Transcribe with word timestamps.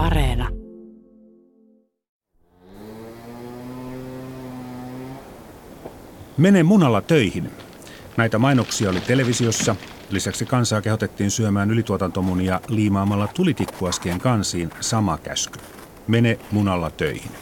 Areena. 0.00 0.48
Mene 6.36 6.62
munalla 6.62 7.00
töihin. 7.00 7.50
Näitä 8.16 8.38
mainoksia 8.38 8.90
oli 8.90 9.00
televisiossa. 9.00 9.76
Lisäksi 10.10 10.46
kansaa 10.46 10.80
kehotettiin 10.80 11.30
syömään 11.30 11.70
ylituotantomunia 11.70 12.60
liimaamalla 12.68 13.28
tulitikkuaskien 13.34 14.20
kansiin 14.20 14.70
sama 14.80 15.18
käsky. 15.18 15.58
Mene 16.08 16.38
munalla 16.50 16.90
töihin. 16.90 17.32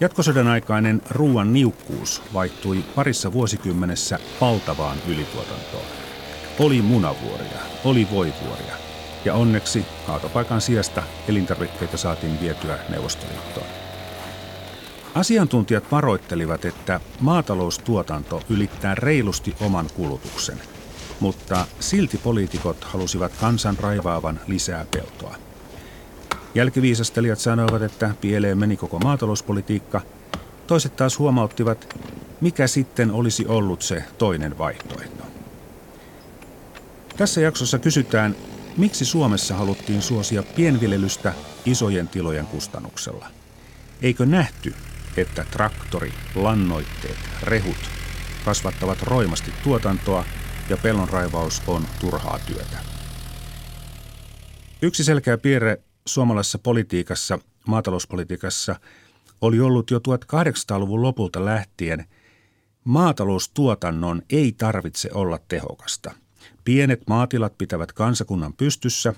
Jatkosodan 0.00 0.46
aikainen 0.46 1.02
ruoan 1.10 1.52
niukkuus 1.52 2.22
vaihtui 2.34 2.84
parissa 2.94 3.32
vuosikymmenessä 3.32 4.18
valtavaan 4.40 4.98
ylituotantoon. 5.08 5.86
Oli 6.58 6.82
munavuoria, 6.82 7.58
oli 7.84 8.08
voivuoria 8.10 8.87
ja 9.24 9.34
onneksi 9.34 9.86
kaatopaikan 10.06 10.60
sijasta 10.60 11.02
elintarvikkeita 11.28 11.96
saatiin 11.96 12.40
vietyä 12.40 12.78
Neuvostoliittoon. 12.88 13.66
Asiantuntijat 15.14 15.84
varoittelivat, 15.92 16.64
että 16.64 17.00
maataloustuotanto 17.20 18.42
ylittää 18.50 18.94
reilusti 18.94 19.54
oman 19.60 19.86
kulutuksen, 19.96 20.58
mutta 21.20 21.66
silti 21.80 22.18
poliitikot 22.18 22.84
halusivat 22.84 23.32
kansan 23.40 23.76
raivaavan 23.80 24.40
lisää 24.46 24.86
peltoa. 24.90 25.34
Jälkiviisastelijat 26.54 27.38
sanoivat, 27.38 27.82
että 27.82 28.14
pieleen 28.20 28.58
meni 28.58 28.76
koko 28.76 28.98
maatalouspolitiikka. 28.98 30.00
Toiset 30.66 30.96
taas 30.96 31.18
huomauttivat, 31.18 31.96
mikä 32.40 32.66
sitten 32.66 33.10
olisi 33.10 33.46
ollut 33.46 33.82
se 33.82 34.04
toinen 34.18 34.58
vaihtoehto. 34.58 35.24
Tässä 37.16 37.40
jaksossa 37.40 37.78
kysytään, 37.78 38.36
miksi 38.78 39.04
Suomessa 39.04 39.54
haluttiin 39.54 40.02
suosia 40.02 40.42
pienviljelystä 40.42 41.34
isojen 41.64 42.08
tilojen 42.08 42.46
kustannuksella. 42.46 43.26
Eikö 44.02 44.26
nähty, 44.26 44.74
että 45.16 45.44
traktori, 45.50 46.12
lannoitteet, 46.34 47.18
rehut 47.42 47.90
kasvattavat 48.44 49.02
roimasti 49.02 49.52
tuotantoa 49.62 50.24
ja 50.68 50.76
pellonraivaus 50.76 51.62
on 51.66 51.84
turhaa 52.00 52.38
työtä? 52.46 52.78
Yksi 54.82 55.04
selkeä 55.04 55.38
piirre 55.38 55.82
suomalaisessa 56.06 56.58
politiikassa, 56.58 57.38
maatalouspolitiikassa, 57.66 58.76
oli 59.40 59.60
ollut 59.60 59.90
jo 59.90 59.98
1800-luvun 59.98 61.02
lopulta 61.02 61.44
lähtien, 61.44 62.04
maataloustuotannon 62.84 64.22
ei 64.30 64.52
tarvitse 64.52 65.10
olla 65.14 65.38
tehokasta. 65.48 66.14
Pienet 66.64 67.02
maatilat 67.08 67.58
pitävät 67.58 67.92
kansakunnan 67.92 68.52
pystyssä, 68.52 69.14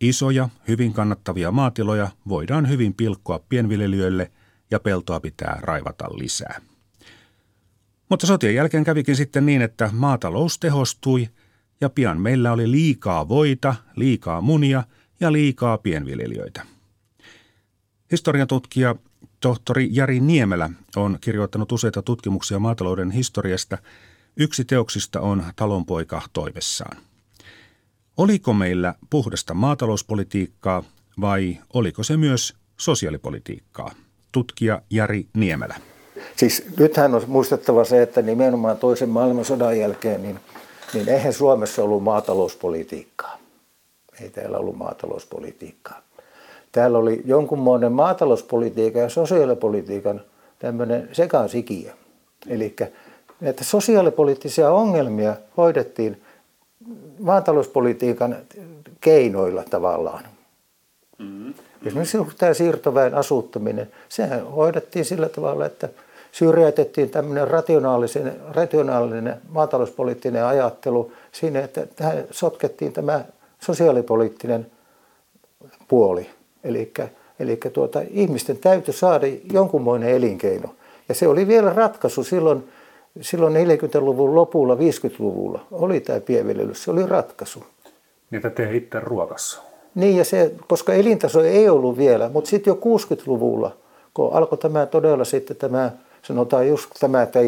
isoja, 0.00 0.48
hyvin 0.68 0.92
kannattavia 0.92 1.50
maatiloja 1.50 2.08
voidaan 2.28 2.68
hyvin 2.68 2.94
pilkkoa 2.94 3.40
pienviljelijöille 3.48 4.30
ja 4.70 4.80
peltoa 4.80 5.20
pitää 5.20 5.58
raivata 5.60 6.18
lisää. 6.18 6.60
Mutta 8.08 8.26
sotien 8.26 8.54
jälkeen 8.54 8.84
kävikin 8.84 9.16
sitten 9.16 9.46
niin, 9.46 9.62
että 9.62 9.90
maatalous 9.92 10.58
tehostui 10.58 11.28
ja 11.80 11.90
pian 11.90 12.20
meillä 12.20 12.52
oli 12.52 12.70
liikaa 12.70 13.28
voita, 13.28 13.74
liikaa 13.96 14.40
munia– 14.40 14.84
ja 15.22 15.32
liikaa 15.32 15.78
pienviljelijöitä. 15.78 16.62
Historiatutkija 18.12 18.94
tohtori 19.40 19.88
Jari 19.92 20.20
Niemelä 20.20 20.70
on 20.96 21.18
kirjoittanut 21.20 21.72
useita 21.72 22.02
tutkimuksia 22.02 22.58
maatalouden 22.58 23.10
historiasta. 23.10 23.78
Yksi 24.36 24.64
teoksista 24.64 25.20
on 25.20 25.44
Talonpoika 25.56 26.22
toivessaan. 26.32 26.96
Oliko 28.16 28.52
meillä 28.52 28.94
puhdasta 29.10 29.54
maatalouspolitiikkaa 29.54 30.82
vai 31.20 31.58
oliko 31.74 32.02
se 32.02 32.16
myös 32.16 32.54
sosiaalipolitiikkaa? 32.76 33.90
Tutkija 34.32 34.82
Jari 34.90 35.26
Niemelä. 35.34 35.74
Siis 36.36 36.64
nythän 36.78 37.14
on 37.14 37.22
muistettava 37.26 37.84
se, 37.84 38.02
että 38.02 38.22
nimenomaan 38.22 38.76
toisen 38.76 39.08
maailmansodan 39.08 39.78
jälkeen, 39.78 40.22
niin, 40.22 40.40
niin 40.94 41.08
eihän 41.08 41.32
Suomessa 41.32 41.82
ollut 41.82 42.02
maatalouspolitiikkaa. 42.02 43.38
Ei 44.20 44.30
täällä 44.30 44.58
ollut 44.58 44.76
maatalouspolitiikkaa. 44.76 46.02
Täällä 46.72 46.98
oli 46.98 47.22
jonkunmoinen 47.24 47.92
maatalouspolitiikan 47.92 49.02
ja 49.02 49.08
sosiaalipolitiikan 49.08 50.20
tämmöinen 50.58 51.08
sekasikiö. 51.12 51.92
Eli 52.48 52.76
että 53.42 53.64
sosiaalipoliittisia 53.64 54.70
ongelmia 54.70 55.36
hoidettiin 55.56 56.22
maatalouspolitiikan 57.20 58.36
keinoilla 59.00 59.62
tavallaan. 59.70 60.24
Mm-hmm. 61.18 61.54
Esimerkiksi 61.86 62.18
tämä 62.38 62.54
siirtoväen 62.54 63.14
asuttaminen, 63.14 63.90
sehän 64.08 64.46
hoidettiin 64.46 65.04
sillä 65.04 65.28
tavalla, 65.28 65.66
että 65.66 65.88
syrjäytettiin 66.32 67.10
tämmöinen 67.10 67.48
rationaalinen, 67.48 68.36
rationaalinen 68.50 69.36
maatalouspoliittinen 69.48 70.44
ajattelu 70.44 71.12
siinä, 71.32 71.60
että 71.60 71.86
tähän 71.86 72.24
sotkettiin 72.30 72.92
tämä 72.92 73.24
sosiaalipoliittinen 73.60 74.66
puoli. 75.88 76.30
Eli, 76.64 76.92
eli 77.38 77.56
tuota, 77.72 78.02
ihmisten 78.10 78.56
täytyy 78.56 78.94
saada 78.94 79.26
jonkunmoinen 79.52 80.08
elinkeino. 80.08 80.74
Ja 81.08 81.14
se 81.14 81.28
oli 81.28 81.48
vielä 81.48 81.72
ratkaisu 81.72 82.24
silloin, 82.24 82.68
silloin 83.20 83.54
40-luvun 83.54 84.34
lopulla, 84.34 84.74
50-luvulla 84.74 85.66
oli 85.70 86.00
tämä 86.00 86.20
pienviljelys. 86.20 86.84
Se 86.84 86.90
oli 86.90 87.06
ratkaisu. 87.06 87.64
Niitä 88.30 88.50
tee 88.50 88.76
itse 88.76 89.00
ruokassa. 89.00 89.62
Niin, 89.94 90.16
ja 90.16 90.24
se, 90.24 90.52
koska 90.68 90.92
elintaso 90.92 91.42
ei 91.42 91.68
ollut 91.68 91.96
vielä, 91.96 92.28
mutta 92.28 92.50
sitten 92.50 92.70
jo 92.70 92.78
60-luvulla, 92.98 93.76
kun 94.14 94.32
alkoi 94.32 94.58
tämä 94.58 94.86
todella 94.86 95.24
sitten 95.24 95.56
tämä, 95.56 95.90
sanotaan 96.22 96.68
just 96.68 96.90
tämä, 97.00 97.22
että 97.22 97.38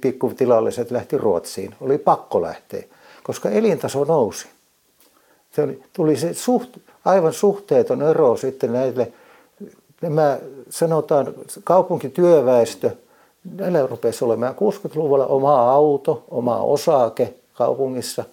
pikkutilalliset 0.00 0.90
lähti 0.90 1.18
Ruotsiin, 1.18 1.74
oli 1.80 1.98
pakko 1.98 2.42
lähteä, 2.42 2.84
koska 3.22 3.50
elintaso 3.50 4.04
nousi. 4.04 4.48
Se 5.52 5.62
oli, 5.62 5.82
tuli 5.92 6.16
se 6.16 6.34
suht, 6.34 6.76
aivan 7.04 7.32
suhteeton 7.32 8.02
ero 8.02 8.36
sitten 8.36 8.72
näille, 8.72 9.12
nämä 10.00 10.38
sanotaan 10.68 11.34
kaupunkityöväestö, 11.64 12.90
näillä 13.44 13.86
rupesi 13.86 14.24
olemaan 14.24 14.54
60-luvulla 14.54 15.26
oma 15.26 15.72
auto, 15.72 16.24
oma 16.30 16.56
osake 16.56 17.34
kaupungissa. 17.54 18.24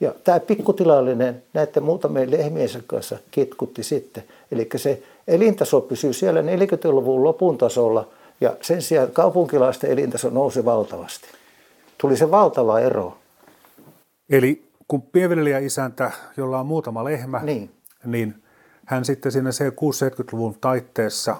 Ja 0.00 0.14
tämä 0.24 0.40
pikkutilallinen 0.40 1.42
näiden 1.54 1.82
muutamien 1.82 2.30
lehmiensä 2.30 2.80
kanssa 2.86 3.18
kitkutti 3.30 3.82
sitten. 3.82 4.24
Eli 4.52 4.68
se 4.76 5.02
elintaso 5.28 5.80
pysyy 5.80 6.12
siellä 6.12 6.40
40-luvun 6.40 7.24
lopun 7.24 7.58
tasolla 7.58 8.08
ja 8.40 8.56
sen 8.60 8.82
sijaan 8.82 9.10
kaupunkilaisten 9.10 9.90
elintaso 9.90 10.30
nousi 10.30 10.64
valtavasti. 10.64 11.26
Tuli 11.98 12.16
se 12.16 12.30
valtava 12.30 12.80
ero. 12.80 13.16
Eli 14.30 14.62
kun 14.88 15.02
pienviljelijäisäntä, 15.02 16.10
jolla 16.36 16.60
on 16.60 16.66
muutama 16.66 17.04
lehmä, 17.04 17.40
niin, 17.42 17.70
niin 18.04 18.34
hän 18.84 19.04
sitten 19.04 19.32
siinä 19.32 19.52
se 19.52 19.68
60-70-luvun 19.68 20.56
taitteessa, 20.60 21.36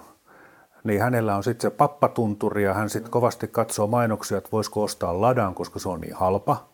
niin 0.84 1.00
hänellä 1.00 1.36
on 1.36 1.44
sitten 1.44 1.70
se 1.70 1.76
pappatunturi 1.76 2.64
ja 2.64 2.74
hän 2.74 2.90
sitten 2.90 3.10
kovasti 3.10 3.48
katsoo 3.48 3.86
mainoksia, 3.86 4.38
että 4.38 4.50
voisiko 4.52 4.82
ostaa 4.82 5.20
ladan, 5.20 5.54
koska 5.54 5.78
se 5.78 5.88
on 5.88 6.00
niin 6.00 6.14
halpa. 6.14 6.68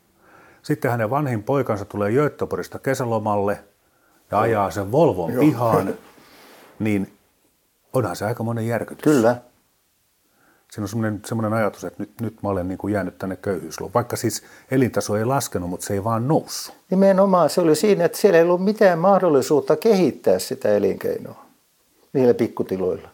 Sitten 0.62 0.91
hänen 0.91 1.10
vanhin 1.10 1.42
poikansa 1.42 1.84
tulee 1.84 2.12
Göteborgista 2.12 2.78
kesälomalle 2.78 3.59
ja 4.31 4.41
ajaa 4.41 4.70
sen 4.70 4.93
Volvon 4.93 5.32
Joo. 5.32 5.41
pihaan, 5.41 5.94
niin 6.78 7.12
onhan 7.93 8.16
se 8.16 8.25
aika 8.25 8.43
monen 8.43 8.66
järkytys. 8.66 9.04
Kyllä 9.04 9.37
siinä 10.75 10.84
on 10.84 10.88
semmoinen, 10.88 11.20
semmoinen 11.25 11.53
ajatus, 11.53 11.84
että 11.84 12.03
nyt, 12.03 12.20
nyt 12.20 12.43
mä 12.43 12.48
olen 12.48 12.69
niin 12.69 12.78
kuin 12.78 12.94
jäänyt 12.94 13.19
tänne 13.19 13.37
köyhyysluun. 13.37 13.91
Vaikka 13.94 14.16
siis 14.16 14.43
elintaso 14.70 15.16
ei 15.16 15.25
laskenut, 15.25 15.70
mutta 15.70 15.87
se 15.87 15.94
ei 15.94 16.04
vaan 16.04 16.28
noussut. 16.28 16.75
Nimenomaan 16.91 17.50
se 17.50 17.60
oli 17.60 17.76
siinä, 17.76 18.04
että 18.04 18.19
siellä 18.19 18.38
ei 18.38 18.44
ollut 18.44 18.64
mitään 18.64 18.98
mahdollisuutta 18.98 19.76
kehittää 19.76 20.38
sitä 20.38 20.69
elinkeinoa 20.69 21.44
niillä 22.12 22.34
pikkutiloilla. 22.34 23.08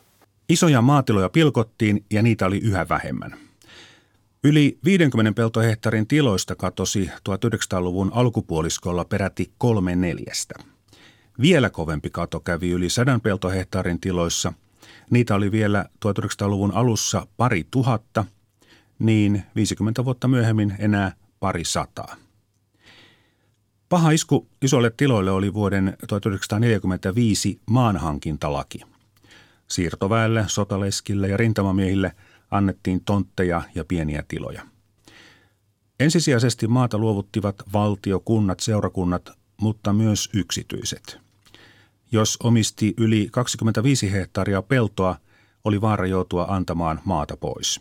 Isoja 0.50 0.82
maatiloja 0.82 1.28
pilkottiin 1.28 2.04
ja 2.10 2.22
niitä 2.22 2.46
oli 2.46 2.58
yhä 2.58 2.86
vähemmän. 2.88 3.34
Yli 4.44 4.78
50 4.84 5.32
peltohehtaarin 5.32 6.06
tiloista 6.06 6.54
katosi 6.54 7.10
1900-luvun 7.28 8.10
alkupuoliskolla 8.14 9.04
peräti 9.04 9.52
kolme 9.58 9.96
neljästä. 9.96 10.54
Vielä 11.40 11.70
kovempi 11.70 12.10
kato 12.10 12.40
kävi 12.40 12.70
yli 12.70 12.90
sadan 12.90 13.20
peltohehtaarin 13.20 14.00
tiloissa– 14.00 14.52
Niitä 15.10 15.34
oli 15.34 15.52
vielä 15.52 15.84
1900-luvun 16.06 16.72
alussa 16.74 17.26
pari 17.36 17.66
tuhatta, 17.70 18.24
niin 18.98 19.42
50 19.56 20.04
vuotta 20.04 20.28
myöhemmin 20.28 20.74
enää 20.78 21.12
pari 21.40 21.64
sataa. 21.64 22.16
Paha 23.88 24.10
isku 24.10 24.48
isoille 24.62 24.92
tiloille 24.96 25.30
oli 25.30 25.54
vuoden 25.54 25.96
1945 26.08 27.60
maanhankintalaki. 27.70 28.80
Siirtoväelle, 29.70 30.44
sotaleskille 30.48 31.28
ja 31.28 31.36
rintamamiehille 31.36 32.12
annettiin 32.50 33.04
tontteja 33.04 33.62
ja 33.74 33.84
pieniä 33.84 34.24
tiloja. 34.28 34.62
Ensisijaisesti 36.00 36.68
maata 36.68 36.98
luovuttivat 36.98 37.56
valtio, 37.72 38.20
kunnat, 38.20 38.60
seurakunnat, 38.60 39.30
mutta 39.60 39.92
myös 39.92 40.28
yksityiset– 40.34 41.18
Jos 42.12 42.36
omisti 42.42 42.94
yli 42.96 43.28
25 43.30 44.12
hehtaaria 44.12 44.62
peltoa, 44.62 45.16
oli 45.64 45.80
vaara 45.80 46.06
joutua 46.06 46.46
antamaan 46.48 47.00
maata 47.04 47.36
pois. 47.36 47.80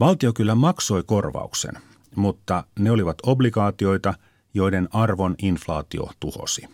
Valtio 0.00 0.32
kyllä 0.32 0.54
maksoi 0.54 1.02
korvauksen, 1.06 1.72
mutta 2.16 2.64
ne 2.78 2.90
olivat 2.90 3.16
obligaatioita, 3.22 4.14
joiden 4.54 4.88
arvon 4.92 5.34
inflaatio 5.42 6.10
tuhosi. 6.20 6.68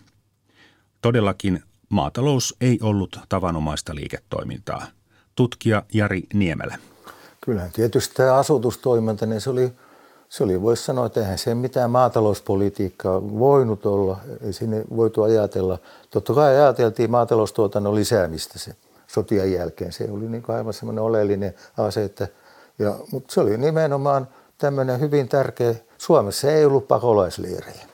Todellakin 1.02 1.62
maatalous 1.90 2.56
ei 2.60 2.78
ollut 2.82 3.18
tavanomaista 3.28 3.94
liiketoimintaa. 3.94 4.86
Tutkija 5.36 5.82
Jari 5.94 6.22
Niemelä. 6.34 6.78
Kyllähän 7.40 7.72
tietysti 7.72 8.14
tämä 8.14 8.34
asutustoiminta, 8.34 9.26
niin 9.26 9.40
se 9.40 9.50
oli, 9.50 9.72
se 10.28 10.44
oli 10.44 10.62
voisi 10.62 10.84
sanoa, 10.84 11.06
että 11.06 11.20
eihän 11.20 11.38
se 11.38 11.54
mitään 11.54 11.90
maatalouspolitiikkaa 11.90 13.22
voinut 13.22 13.86
olla. 13.86 14.18
Ei 14.40 14.52
sinne 14.52 14.84
voitu 14.96 15.22
ajatella. 15.22 15.78
Totta 16.10 16.34
kai 16.34 16.56
ajateltiin 16.56 17.10
maataloustuotannon 17.10 17.94
lisäämistä 17.94 18.58
se 18.58 18.76
sotien 19.06 19.52
jälkeen. 19.52 19.92
Se 19.92 20.08
oli 20.10 20.28
niin 20.28 20.44
aivan 20.48 20.72
semmoinen 20.72 21.04
oleellinen 21.04 21.54
asia, 21.76 22.04
että, 22.04 22.28
ja, 22.78 22.94
mutta 23.12 23.34
se 23.34 23.40
oli 23.40 23.58
nimenomaan 23.58 24.28
tämmöinen 24.58 25.00
hyvin 25.00 25.28
tärkeä. 25.28 25.74
Suomessa 25.98 26.50
ei 26.50 26.64
ollut 26.64 26.88
pakolaisleirejä. 26.88 27.90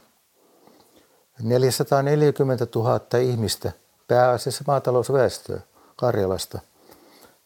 440 1.42 2.66
000 2.74 3.00
ihmistä, 3.22 3.72
pääasiassa 4.08 4.64
maatalousväestöä 4.66 5.60
Karjalasta, 5.96 6.58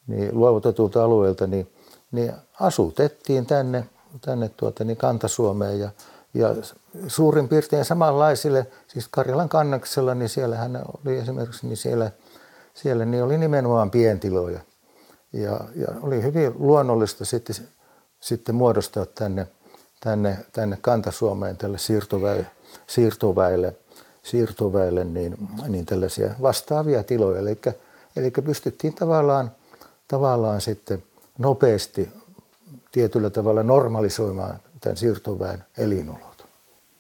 niin 0.07 0.39
luovutetulta 0.39 1.05
alueelta, 1.05 1.47
niin, 1.47 1.73
niin 2.13 2.33
asutettiin 2.61 3.47
tänne, 3.47 3.87
tänne 4.21 4.51
tuota, 4.57 4.85
niin 4.85 4.97
Kanta-Suomeen 4.97 5.81
ja, 5.81 5.91
ja 6.35 6.55
suurin 7.09 7.49
piirtein 7.49 7.85
samanlaisille, 7.85 8.67
siis 8.87 9.09
Karjalan 9.09 9.49
kannaksella, 9.49 10.15
niin 10.15 10.29
siellähän 10.29 10.83
oli 11.05 11.17
esimerkiksi, 11.17 11.67
niin 11.67 11.77
siellä, 11.77 12.11
siellä 12.75 13.05
niin 13.05 13.25
oli 13.25 13.39
nimenomaan 13.39 13.91
pientiloja. 13.91 14.61
Ja, 15.33 15.61
ja 15.75 15.89
oli 16.03 16.23
hyvin 16.23 16.55
luonnollista 16.59 17.25
sitten, 17.25 17.57
sitten 18.21 18.55
muodostaa 18.55 19.07
tänne, 19.07 19.47
tänne, 20.01 20.39
tänne 20.53 20.79
Kanta-Suomeen 20.81 21.57
tälle 21.57 21.79
siirtoväelle, 21.79 22.47
siirtoväelle, 22.87 23.77
siirtoväelle 24.23 25.05
niin, 25.05 25.37
niin 25.69 25.87
tällaisia 25.87 26.35
vastaavia 26.43 27.03
tiloja. 27.03 27.41
Eli, 27.41 27.59
eli 28.17 28.31
pystyttiin 28.31 28.95
tavallaan, 28.95 29.51
tavallaan 30.09 30.61
sitten 30.61 31.03
nopeasti 31.39 32.09
tietyllä 32.93 33.31
tavalla 33.31 33.63
normalisoimaan 33.63 34.59
tämän 34.81 34.97
siirtoväen 34.97 35.65
elinolot. 35.79 36.47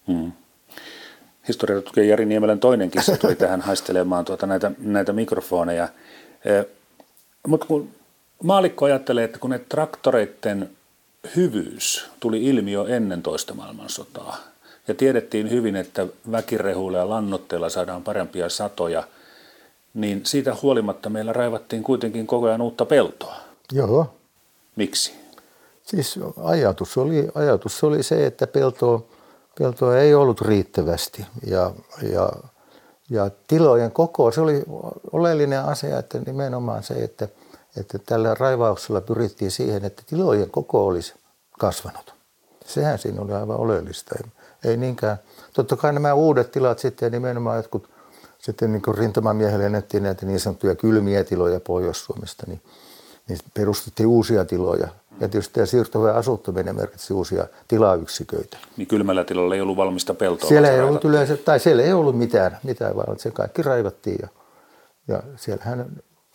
Hmm. 0.06 0.32
Historiatutkija 1.48 2.06
Jari 2.06 2.26
Niemelän 2.26 2.60
toinen 2.60 2.90
kissa 2.90 3.16
tuli 3.16 3.36
tähän 3.36 3.60
haistelemaan 3.60 4.24
tuota 4.24 4.46
näitä, 4.46 4.70
näitä 4.78 5.12
mikrofoneja. 5.12 5.88
E, 6.44 6.64
Mutta 7.46 7.66
kun 7.66 7.90
maalikko 8.42 8.84
ajattelee, 8.84 9.24
että 9.24 9.38
kun 9.38 9.50
ne 9.50 9.58
traktoreiden 9.58 10.70
hyvyys 11.36 12.10
tuli 12.20 12.44
ilmi 12.44 12.72
jo 12.72 12.86
ennen 12.86 13.22
toista 13.22 13.54
maailmansotaa, 13.54 14.36
ja 14.88 14.94
tiedettiin 14.94 15.50
hyvin, 15.50 15.76
että 15.76 16.06
väkirehuilla 16.32 16.98
ja 16.98 17.08
lannotteilla 17.08 17.68
saadaan 17.68 18.02
parempia 18.02 18.48
satoja, 18.48 19.02
niin 19.94 20.20
siitä 20.24 20.56
huolimatta 20.62 21.10
meillä 21.10 21.32
raivattiin 21.32 21.82
kuitenkin 21.82 22.26
koko 22.26 22.46
ajan 22.46 22.62
uutta 22.62 22.84
peltoa. 22.84 23.36
Joo. 23.72 24.14
Miksi? 24.76 25.20
Siis 25.82 26.18
ajatus 26.42 26.98
oli, 26.98 27.28
ajatus 27.34 27.84
oli 27.84 28.02
se, 28.02 28.26
että 28.26 28.46
peltoa, 28.46 29.02
peltoa 29.58 29.98
ei 29.98 30.14
ollut 30.14 30.40
riittävästi 30.40 31.26
ja, 31.46 31.72
ja, 32.12 32.32
ja 33.10 33.30
tilojen 33.46 33.90
koko, 33.90 34.32
se 34.32 34.40
oli 34.40 34.62
oleellinen 35.12 35.64
asia, 35.64 35.98
että 35.98 36.18
nimenomaan 36.26 36.82
se, 36.82 36.94
että, 36.94 37.28
että 37.76 37.98
tällä 37.98 38.34
raivauksella 38.34 39.00
pyrittiin 39.00 39.50
siihen, 39.50 39.84
että 39.84 40.02
tilojen 40.06 40.50
koko 40.50 40.86
olisi 40.86 41.14
kasvanut. 41.58 42.14
Sehän 42.66 42.98
siinä 42.98 43.20
oli 43.20 43.32
aivan 43.32 43.56
oleellista. 43.56 44.14
Ei 44.64 44.76
niinkään. 44.76 45.16
Totta 45.52 45.76
kai 45.76 45.92
nämä 45.92 46.14
uudet 46.14 46.52
tilat 46.52 46.78
sitten 46.78 47.12
nimenomaan 47.12 47.56
jotkut 47.56 47.88
sitten 48.38 48.72
niin 48.72 48.82
rintamamiehelle 48.98 49.66
ennettiin 49.66 50.02
näitä 50.02 50.26
niin 50.26 50.40
sanottuja 50.40 50.74
kylmiä 50.74 51.24
tiloja 51.24 51.60
Pohjois-Suomesta, 51.60 52.44
niin, 52.46 52.62
niin 53.28 53.38
perustettiin 53.54 54.06
uusia 54.06 54.44
tiloja. 54.44 54.88
Ja 55.20 55.28
tietysti 55.28 55.54
tämä 55.54 55.66
siirtovä 55.66 56.12
asuttaminen 56.12 56.76
merkitsi 56.76 57.12
uusia 57.12 57.46
tilayksiköitä. 57.68 58.58
Niin 58.76 58.88
kylmällä 58.88 59.24
tilalla 59.24 59.54
ei 59.54 59.60
ollut 59.60 59.76
valmista 59.76 60.14
peltoa? 60.14 60.48
Siellä 60.48 60.70
ei 60.70 60.80
ollut 60.80 61.04
yleensä, 61.04 61.36
tai 61.36 61.60
siellä 61.60 61.82
ei 61.82 61.92
ollut 61.92 62.18
mitään, 62.18 62.58
mitään 62.62 62.96
vaan 62.96 63.18
se 63.18 63.30
kaikki 63.30 63.62
raivattiin. 63.62 64.18
Ja, 64.22 64.28
ja 65.08 65.22
siellähän, 65.36 65.86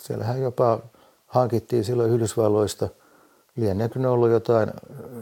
siellähän 0.01 0.41
jopa 0.41 0.79
hankittiin 1.27 1.83
silloin 1.83 2.11
Yhdysvalloista, 2.11 2.89
lieneekö 3.55 3.99
ne 3.99 4.07
ollut 4.07 4.29
jotain 4.29 4.71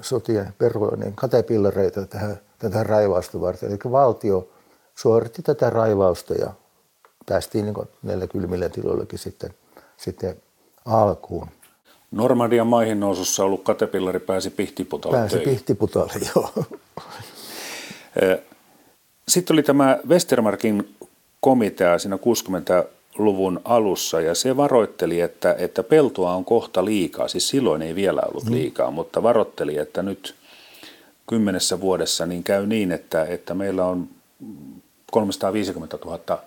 sotien 0.01 0.53
pervoinen 0.57 1.13
katepillareita 1.15 2.05
tähän 2.05 2.39
tätä 2.63 2.83
raivausta 2.83 3.41
varten. 3.41 3.69
Eli 3.69 3.91
valtio 3.91 4.49
suoritti 4.95 5.41
tätä 5.41 5.69
raivausta 5.69 6.33
ja 6.33 6.53
päästiin 7.25 7.65
niin 7.65 7.75
näillä 8.03 8.27
kylmillä 8.27 8.69
tiloillakin 8.69 9.19
sitten, 9.19 9.53
sitten 9.97 10.35
alkuun. 10.85 11.47
Normandian 12.11 12.67
maihin 12.67 12.99
nousussa 12.99 13.43
ollut 13.43 13.63
katepillari 13.63 14.19
pääsi 14.19 14.49
Pihtiputalle 14.49 15.17
Pääsi 15.17 15.35
töihin. 15.35 15.53
Pihtiputalle, 15.53 16.13
joo. 16.35 16.49
Sitten 19.27 19.55
oli 19.55 19.63
tämä 19.63 19.99
Westermarkin 20.07 20.95
komitea 21.39 21.99
siinä 21.99 22.15
60-luvun 22.15 23.61
alussa 23.63 24.21
ja 24.21 24.35
se 24.35 24.57
varoitteli, 24.57 25.21
että, 25.21 25.55
että 25.57 25.83
peltoa 25.83 26.35
on 26.35 26.45
kohta 26.45 26.85
liikaa. 26.85 27.27
Siis 27.27 27.47
silloin 27.47 27.81
ei 27.81 27.95
vielä 27.95 28.21
ollut 28.27 28.45
mm. 28.45 28.51
liikaa, 28.51 28.89
mm. 28.89 28.93
mutta 28.93 29.23
varoitteli, 29.23 29.77
että 29.77 30.03
nyt 30.03 30.35
kymmenessä 31.27 31.81
vuodessa 31.81 32.25
niin 32.25 32.43
käy 32.43 32.65
niin, 32.67 32.91
että, 32.91 33.25
että 33.25 33.53
meillä 33.53 33.85
on 33.85 34.07
350 35.11 35.97
000 36.05 36.39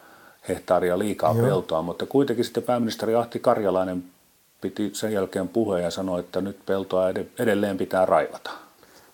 hehtaaria 0.48 0.98
liikaa 0.98 1.34
Joo. 1.34 1.46
peltoa, 1.46 1.82
mutta 1.82 2.06
kuitenkin 2.06 2.44
sitten 2.44 2.62
pääministeri 2.62 3.14
Ahti 3.14 3.38
Karjalainen 3.38 4.04
piti 4.60 4.90
sen 4.92 5.12
jälkeen 5.12 5.48
puheen 5.48 5.84
ja 5.84 5.90
sanoi, 5.90 6.20
että 6.20 6.40
nyt 6.40 6.66
peltoa 6.66 7.08
edelleen 7.38 7.78
pitää 7.78 8.06
raivata. 8.06 8.50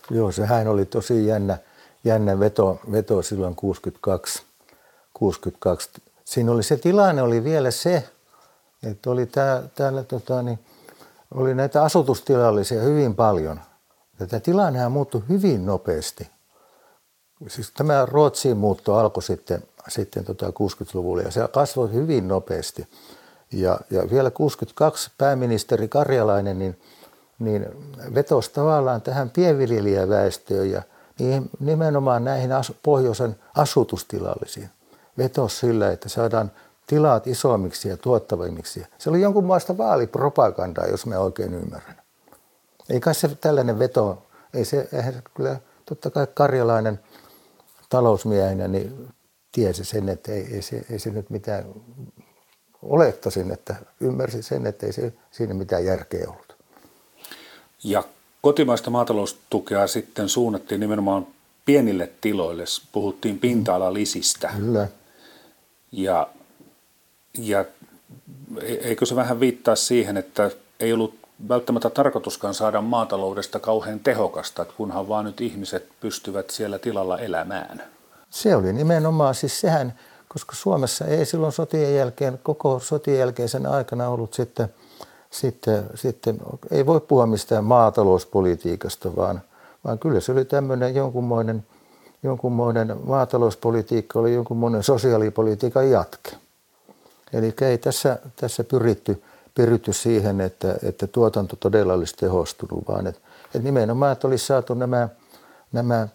Joo, 0.09 0.31
sehän 0.31 0.67
oli 0.67 0.85
tosi 0.85 1.27
jännä, 1.27 1.57
jännä 2.03 2.39
veto, 2.39 2.79
veto 2.91 3.21
silloin 3.21 3.55
62, 3.55 4.43
62. 5.13 5.89
Siinä 6.25 6.51
oli 6.51 6.63
se 6.63 6.77
tilanne 6.77 7.21
oli 7.21 7.43
vielä 7.43 7.71
se, 7.71 8.09
että 8.89 9.09
oli 9.09 9.25
tää, 9.25 9.63
täällä 9.75 10.03
tota, 10.03 10.41
niin, 10.41 10.59
oli 11.35 11.55
näitä 11.55 11.83
asutustilallisia 11.83 12.81
hyvin 12.81 13.15
paljon– 13.15 13.59
Tämä 14.27 14.39
tilannehan 14.39 14.91
muuttui 14.91 15.23
hyvin 15.29 15.65
nopeasti. 15.65 16.29
Siis 17.47 17.71
tämä 17.71 18.05
Ruotsiin 18.05 18.57
muutto 18.57 18.95
alkoi 18.95 19.23
sitten, 19.23 19.63
sitten 19.87 20.25
tota 20.25 20.47
60-luvulla 20.47 21.21
ja 21.21 21.31
se 21.31 21.47
kasvoi 21.53 21.93
hyvin 21.93 22.27
nopeasti. 22.27 22.87
Ja, 23.51 23.79
ja 23.89 24.09
vielä 24.11 24.31
62 24.31 25.11
pääministeri 25.17 25.87
Karjalainen 25.87 26.59
niin, 26.59 26.81
niin 27.39 27.65
vetosi 28.13 28.51
tavallaan 28.53 29.01
tähän 29.01 29.29
pienviljelijäväestöön 29.29 30.71
ja 30.71 30.81
niin 31.19 31.49
nimenomaan 31.59 32.23
näihin 32.23 32.51
as, 32.51 32.73
pohjoisen 32.83 33.35
asutustilallisiin. 33.55 34.69
Vetosi 35.17 35.57
sillä, 35.57 35.91
että 35.91 36.09
saadaan 36.09 36.51
tilat 36.87 37.27
isommiksi 37.27 37.89
ja 37.89 37.97
tuottavimmiksi. 37.97 38.85
Se 38.97 39.09
oli 39.09 39.21
jonkunlaista 39.21 39.77
vaalipropagandaa, 39.77 40.87
jos 40.87 41.05
me 41.05 41.17
oikein 41.17 41.53
ymmärrän. 41.53 42.02
Ei 42.89 42.99
kai 42.99 43.15
se 43.15 43.35
tällainen 43.35 43.79
veto, 43.79 44.25
ei 44.53 44.65
se, 44.65 44.89
eihän 44.93 45.13
se 45.13 45.21
kyllä, 45.35 45.59
totta 45.85 46.09
kai 46.09 46.27
karjalainen 46.33 46.99
talousmiehenä 47.89 48.67
niin 48.67 49.07
tiesi 49.51 49.85
sen, 49.85 50.09
että 50.09 50.31
ei, 50.31 50.47
ei, 50.53 50.61
se, 50.61 50.85
ei 50.91 50.99
se 50.99 51.09
nyt 51.09 51.29
mitään, 51.29 51.65
olettaisin, 52.81 53.51
että 53.51 53.75
ymmärsi 53.99 54.43
sen, 54.43 54.67
että 54.67 54.85
ei 54.85 54.93
se 54.93 55.13
siinä 55.31 55.53
mitään 55.53 55.85
järkeä 55.85 56.25
ollut. 56.27 56.57
Ja 57.83 58.03
kotimaista 58.41 58.89
maataloustukea 58.89 59.87
sitten 59.87 60.29
suunnattiin 60.29 60.79
nimenomaan 60.79 61.27
pienille 61.65 62.11
tiloille, 62.21 62.63
puhuttiin 62.91 63.39
pinta-alalisistä. 63.39 64.51
Kyllä. 64.57 64.87
Ja, 65.91 66.27
ja 67.37 67.65
e-, 68.61 68.73
eikö 68.73 69.05
se 69.05 69.15
vähän 69.15 69.39
viittaa 69.39 69.75
siihen, 69.75 70.17
että 70.17 70.51
ei 70.79 70.93
ollut 70.93 71.22
välttämättä 71.49 71.89
tarkoituskaan 71.89 72.53
saada 72.53 72.81
maataloudesta 72.81 73.59
kauhean 73.59 73.99
tehokasta, 73.99 74.65
kunhan 74.65 75.07
vaan 75.07 75.25
nyt 75.25 75.41
ihmiset 75.41 75.89
pystyvät 75.99 76.49
siellä 76.49 76.79
tilalla 76.79 77.19
elämään. 77.19 77.83
Se 78.29 78.55
oli 78.55 78.73
nimenomaan 78.73 79.35
siis 79.35 79.61
sehän, 79.61 79.93
koska 80.27 80.55
Suomessa 80.55 81.05
ei 81.05 81.25
silloin 81.25 81.53
sotien 81.53 81.95
jälkeen, 81.95 82.39
koko 82.43 82.79
sotien 82.79 83.19
jälkeisen 83.19 83.65
aikana 83.65 84.09
ollut 84.09 84.33
sitten, 84.33 84.73
sitten, 85.29 85.83
sitten 85.95 86.37
ei 86.71 86.85
voi 86.85 87.01
puhua 87.01 87.25
mistään 87.25 87.63
maatalouspolitiikasta, 87.63 89.15
vaan, 89.15 89.41
vaan 89.83 89.99
kyllä 89.99 90.19
se 90.19 90.31
oli 90.31 90.45
tämmöinen 90.45 90.95
jonkunmoinen, 90.95 91.65
jonkunmoinen 92.23 92.97
maatalouspolitiikka, 93.03 94.19
oli 94.19 94.33
jonkunmoinen 94.33 94.83
sosiaalipolitiikan 94.83 95.91
jatke. 95.91 96.31
Eli 97.33 97.53
ei 97.61 97.77
tässä, 97.77 98.19
tässä 98.35 98.63
pyritty, 98.63 99.23
pyritty 99.55 99.93
siihen, 99.93 100.41
että, 100.41 100.75
että 100.83 101.07
tuotanto 101.07 101.55
todella 101.55 101.93
olisi 101.93 102.15
tehostunut, 102.15 102.87
vaan 102.87 103.07
että, 103.07 103.21
että 103.45 103.59
nimenomaan, 103.59 104.11
että 104.11 104.27
olisi 104.27 104.45
saatu 104.45 104.73
nämä, 104.73 105.09
nämä 105.71 106.07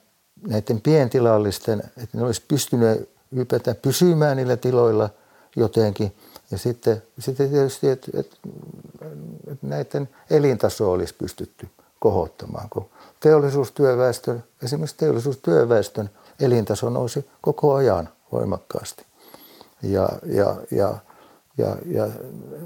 näiden 0.49 0.81
pientilallisten, 0.81 1.83
että 2.03 2.19
ne 2.19 2.25
olisi 2.25 2.43
pystyneet 2.49 3.09
ylipäätään 3.33 3.77
pysymään 3.77 4.37
niillä 4.37 4.57
tiloilla 4.57 5.11
jotenkin. 5.57 6.15
Ja 6.51 6.59
sitten, 6.59 7.03
sitten 7.19 7.51
tietysti, 7.51 7.89
että, 7.89 8.11
että, 8.15 8.37
että 9.53 9.67
näiden 9.67 10.09
elintaso 10.31 10.93
olisi 10.93 11.15
pystytty 11.15 11.69
kohottamaan, 11.99 12.69
kun 12.71 12.89
teollisuustyöväestön, 13.21 14.45
esimerkiksi 14.63 14.97
teollisuustyöväestön 14.97 16.11
elintaso 16.41 16.91
nousi 16.91 17.31
koko 17.41 17.75
ajan 17.75 18.09
voimakkaasti. 18.33 19.05
Ja, 19.83 20.09
ja, 20.27 20.57
ja, 20.71 20.95
ja, 21.59 21.77
ja 21.87 22.09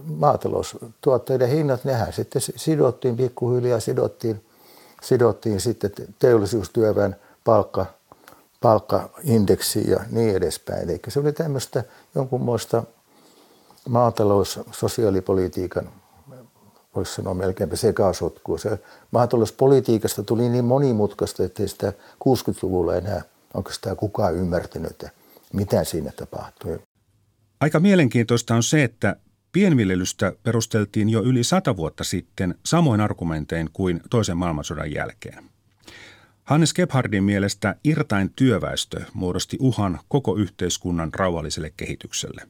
maataloustuotteiden 0.04 1.48
hinnat, 1.48 1.84
nehän 1.84 2.12
sitten 2.12 2.42
sidottiin 2.56 3.16
pikkuhiljaa, 3.16 3.80
sidottiin, 3.80 4.44
sidottiin 5.02 5.60
sitten 5.60 5.90
teollisuustyövän 6.18 7.16
palkka, 7.44 7.86
palkkaindeksiin 8.60 9.90
ja 9.90 10.00
niin 10.10 10.36
edespäin. 10.36 10.82
Eli 10.90 11.00
se 11.08 11.20
oli 11.20 11.32
tämmöistä 11.32 11.84
jonkunmoista 12.14 12.82
maatalous- 13.88 14.60
sosiaalipolitiikan 14.70 15.90
voisi 16.96 17.14
sanoa 17.14 17.34
melkeinpä 17.34 17.76
sekasotkua. 17.76 18.58
Se 18.58 18.78
maatalouspolitiikasta 19.10 20.22
tuli 20.22 20.48
niin 20.48 20.64
monimutkaista, 20.64 21.44
että 21.44 21.66
sitä 21.66 21.92
60-luvulla 22.28 22.96
enää 22.96 23.22
onko 23.54 23.72
sitä 23.72 23.94
kukaan 23.94 24.34
ymmärtänyt, 24.34 25.04
mitä 25.52 25.84
siinä 25.84 26.12
tapahtui. 26.16 26.80
Aika 27.62 27.80
mielenkiintoista 27.80 28.54
on 28.54 28.62
se, 28.62 28.84
että 28.84 29.16
pienviljelystä 29.52 30.32
perusteltiin 30.42 31.08
jo 31.08 31.22
yli 31.22 31.44
sata 31.44 31.76
vuotta 31.76 32.04
sitten 32.04 32.54
samoin 32.66 33.00
argumentein 33.00 33.70
kuin 33.72 34.00
toisen 34.10 34.36
maailmansodan 34.36 34.92
jälkeen. 34.92 35.44
Hannes 36.44 36.74
Gebhardin 36.74 37.24
mielestä 37.24 37.76
irtain 37.84 38.30
työväestö 38.36 39.00
muodosti 39.14 39.56
uhan 39.60 40.00
koko 40.08 40.36
yhteiskunnan 40.36 41.14
rauhalliselle 41.14 41.72
kehitykselle. 41.76 42.48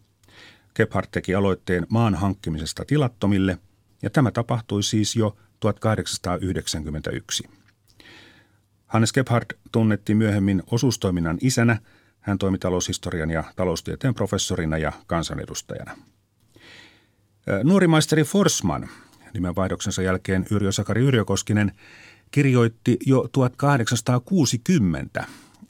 Gebhard 0.75 1.07
teki 1.11 1.35
aloitteen 1.35 1.87
maan 1.89 2.15
hankkimisesta 2.15 2.85
tilattomille, 2.85 3.59
ja 4.03 4.11
tämä 4.11 4.31
tapahtui 4.31 4.83
siis 4.83 5.17
jo 5.17 5.37
1891. 5.61 7.45
Hannes 8.87 9.13
Gebhard 9.13 9.47
tunnettiin 9.73 10.17
myöhemmin 10.17 10.63
osuustoiminnan 10.71 11.39
isänä. 11.41 11.79
Hän 12.23 12.39
toimi 12.39 12.59
taloushistorian 12.59 13.31
ja 13.31 13.45
taloustieteen 13.57 14.15
professorina 14.15 14.79
ja 14.79 14.93
kansanedustajana. 15.07 15.97
Nuori 17.65 17.87
maisteri 17.87 18.25
Forsman, 18.25 18.89
nimenvaihdoksensa 19.35 20.03
jälkeen 20.03 20.47
Yrjö 20.51 20.73
Sakari 20.73 21.03
Yrjökoskinen, 21.03 21.73
kirjoitti 22.31 22.99
jo 23.07 23.29
1860, 23.33 25.25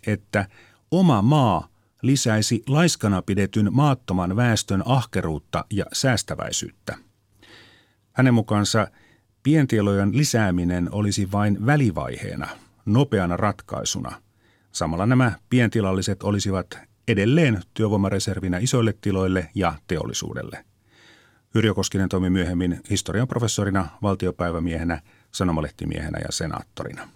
että 0.07 0.47
oma 0.91 1.23
maa 1.23 1.69
lisäisi 2.03 2.63
laiskana 2.67 3.23
pidetyn 3.23 3.69
maattoman 3.71 4.37
väestön 4.37 4.83
ahkeruutta 4.87 5.65
ja 5.71 5.85
säästäväisyyttä. 5.93 6.97
Hänen 8.13 8.35
mukaansa 8.35 8.89
pientielojen 9.43 10.17
lisääminen 10.17 10.89
olisi 10.93 11.33
vain 11.33 11.67
välivaiheena– 11.67 12.49
nopeana 12.87 13.37
ratkaisuna. 13.37 14.23
Samalla 14.73 15.07
nämä 15.07 15.33
pientilalliset 15.51 16.23
olisivat 16.23 16.79
edelleen 17.09 17.63
työvoimareservinä 17.75 18.59
isoille 18.59 18.95
tiloille 19.01 19.51
ja 19.55 19.75
teollisuudelle. 19.87 20.65
Yrjö 21.55 21.75
Koskinen 21.75 22.09
toimi 22.09 22.31
myöhemmin 22.31 22.81
historian 22.91 23.29
professorina, 23.29 23.89
valtiopäivämiehenä, 24.03 25.01
sanomalehtimiehenä 25.33 26.19
ja 26.19 26.33
senaattorina. 26.33 27.09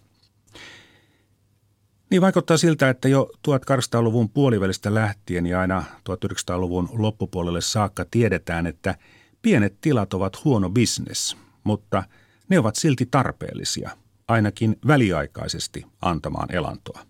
Niin 2.10 2.22
vaikuttaa 2.22 2.56
siltä, 2.56 2.90
että 2.90 3.08
jo 3.08 3.30
1800-luvun 3.48 4.28
puolivälistä 4.28 4.94
lähtien 4.94 5.46
ja 5.46 5.60
aina 5.60 5.84
1900-luvun 5.98 6.88
loppupuolelle 6.92 7.60
saakka 7.60 8.04
tiedetään, 8.10 8.66
että 8.66 8.94
pienet 9.42 9.80
tilat 9.80 10.14
ovat 10.14 10.44
huono 10.44 10.70
bisnes, 10.70 11.36
mutta 11.64 12.02
ne 12.48 12.58
ovat 12.58 12.76
silti 12.76 13.06
tarpeellisia– 13.10 13.90
ainakin 14.28 14.76
väliaikaisesti 14.86 15.86
antamaan 16.02 16.54
elantoa. 16.54 17.00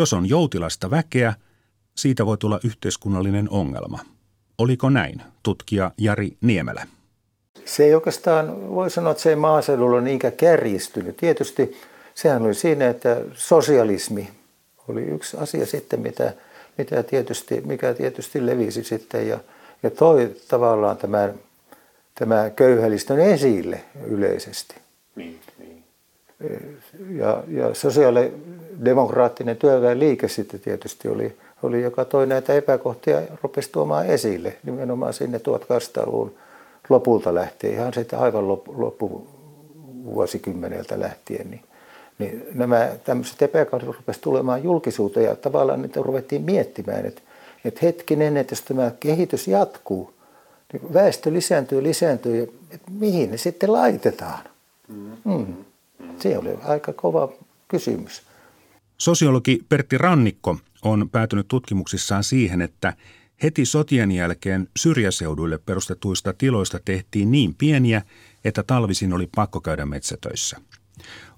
Jos 0.00 0.12
on 0.12 0.28
joutilasta 0.28 0.90
väkeä, 0.90 1.34
siitä 1.96 2.26
voi 2.26 2.38
tulla 2.38 2.60
yhteiskunnallinen 2.64 3.50
ongelma. 3.50 3.98
Oliko 4.58 4.90
näin, 4.90 5.22
tutkija 5.42 5.90
Jari 5.98 6.36
Niemelä? 6.40 6.86
Se 7.64 7.84
ei 7.84 7.94
oikeastaan, 7.94 8.70
voi 8.74 8.90
sanoa, 8.90 9.10
että 9.10 9.22
se 9.22 9.30
ei 9.30 9.36
maaseudulla 9.36 9.96
ole 9.96 10.02
niinkään 10.02 10.32
kärjistynyt. 10.32 11.16
Tietysti 11.16 11.76
sehän 12.14 12.42
oli 12.42 12.54
siinä, 12.54 12.88
että 12.88 13.22
sosialismi 13.34 14.30
oli 14.88 15.02
yksi 15.02 15.36
asia 15.36 15.66
sitten, 15.66 16.00
mitä, 16.00 16.34
mitä 16.78 17.02
tietysti, 17.02 17.60
mikä 17.60 17.94
tietysti 17.94 18.46
levisi 18.46 18.84
sitten 18.84 19.28
ja, 19.28 19.38
ja 19.82 19.90
toi 19.90 20.36
tavallaan 20.48 20.96
tämän, 20.96 21.34
tämä 22.14 22.50
köyhälistön 22.50 23.20
esille 23.20 23.84
yleisesti. 24.06 24.74
Niin 25.16 25.40
ja, 27.16 27.42
ja 27.48 27.74
sosiaalidemokraattinen 28.80 29.56
työväenliike 29.56 30.28
sitten 30.28 30.60
tietysti 30.60 31.08
oli, 31.08 31.36
oli, 31.62 31.82
joka 31.82 32.04
toi 32.04 32.26
näitä 32.26 32.54
epäkohtia 32.54 33.22
rupesi 33.42 33.72
tuomaan 33.72 34.06
esille 34.06 34.56
nimenomaan 34.62 35.12
sinne 35.12 35.38
1800-luvun 35.38 36.34
lopulta 36.88 37.34
lähtien, 37.34 37.72
ihan 37.72 37.94
sitten 37.94 38.18
aivan 38.18 38.48
loppuvuosikymmeneltä 38.48 41.00
lähtien. 41.00 41.50
Niin, 41.50 41.62
niin 42.18 42.46
nämä 42.54 42.88
tämmöiset 43.04 43.42
epäkohdat 43.42 43.96
rupesivat 43.96 44.22
tulemaan 44.22 44.64
julkisuuteen 44.64 45.26
ja 45.26 45.36
tavallaan 45.36 45.82
niitä 45.82 46.02
ruvettiin 46.02 46.42
miettimään, 46.42 47.06
että, 47.06 47.22
että 47.64 47.80
hetkinen, 47.82 48.36
että 48.36 48.52
jos 48.52 48.62
tämä 48.62 48.90
kehitys 49.00 49.48
jatkuu, 49.48 50.12
niin 50.72 50.94
väestö 50.94 51.32
lisääntyy, 51.32 51.82
lisääntyy, 51.82 52.42
että 52.70 52.90
mihin 52.90 53.30
ne 53.30 53.36
sitten 53.36 53.72
laitetaan? 53.72 54.44
Mm. 54.88 55.12
Mm. 55.24 55.64
Se 56.18 56.38
oli 56.38 56.58
aika 56.64 56.92
kova 56.92 57.28
kysymys. 57.68 58.29
Sosiologi 59.00 59.60
Pertti 59.68 59.98
Rannikko 59.98 60.58
on 60.82 61.10
päätynyt 61.10 61.48
tutkimuksissaan 61.48 62.24
siihen, 62.24 62.62
että 62.62 62.96
heti 63.42 63.64
sotien 63.64 64.12
jälkeen 64.12 64.68
syrjäseuduille 64.76 65.58
perustetuista 65.58 66.32
tiloista 66.32 66.80
tehtiin 66.84 67.30
niin 67.30 67.54
pieniä, 67.54 68.02
että 68.44 68.62
talvisin 68.62 69.12
oli 69.12 69.28
pakko 69.36 69.60
käydä 69.60 69.86
metsätöissä. 69.86 70.56